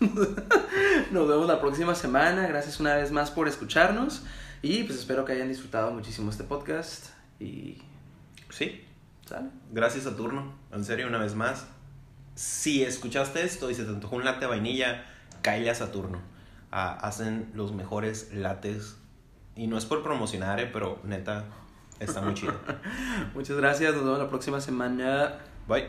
Nos 1.10 1.28
vemos 1.28 1.46
la 1.46 1.60
próxima 1.60 1.94
semana. 1.94 2.46
Gracias 2.46 2.80
una 2.80 2.94
vez 2.94 3.12
más 3.12 3.30
por 3.30 3.46
escucharnos. 3.46 4.22
Y 4.62 4.84
pues 4.84 4.98
espero 4.98 5.24
que 5.24 5.32
hayan 5.32 5.48
disfrutado 5.48 5.90
muchísimo 5.90 6.30
este 6.30 6.44
podcast. 6.44 7.08
Y. 7.38 7.82
Sí. 8.48 8.84
¿Sale? 9.26 9.50
Gracias 9.70 10.06
a 10.06 10.16
turno. 10.16 10.54
En 10.72 10.84
serio, 10.84 11.06
una 11.06 11.18
vez 11.18 11.34
más. 11.34 11.66
Si 12.34 12.84
escuchaste 12.84 13.42
esto 13.42 13.70
y 13.70 13.74
se 13.74 13.84
te 13.84 13.90
antojó 13.90 14.16
un 14.16 14.24
latte 14.24 14.40
de 14.40 14.46
vainilla, 14.46 15.04
cállate 15.42 15.70
a 15.70 15.74
Saturno. 15.74 16.22
Ah, 16.70 16.96
hacen 17.02 17.50
los 17.54 17.72
mejores 17.72 18.32
lates 18.32 18.97
y 19.58 19.66
no 19.66 19.76
es 19.76 19.84
por 19.84 20.02
promocionar, 20.02 20.60
eh, 20.60 20.70
pero 20.72 21.00
neta, 21.02 21.44
está 21.98 22.22
muy 22.22 22.32
chido. 22.32 22.54
Muchas 23.34 23.56
gracias, 23.56 23.92
nos 23.92 24.04
vemos 24.04 24.18
la 24.20 24.28
próxima 24.28 24.60
semana. 24.60 25.40
Bye. 25.66 25.88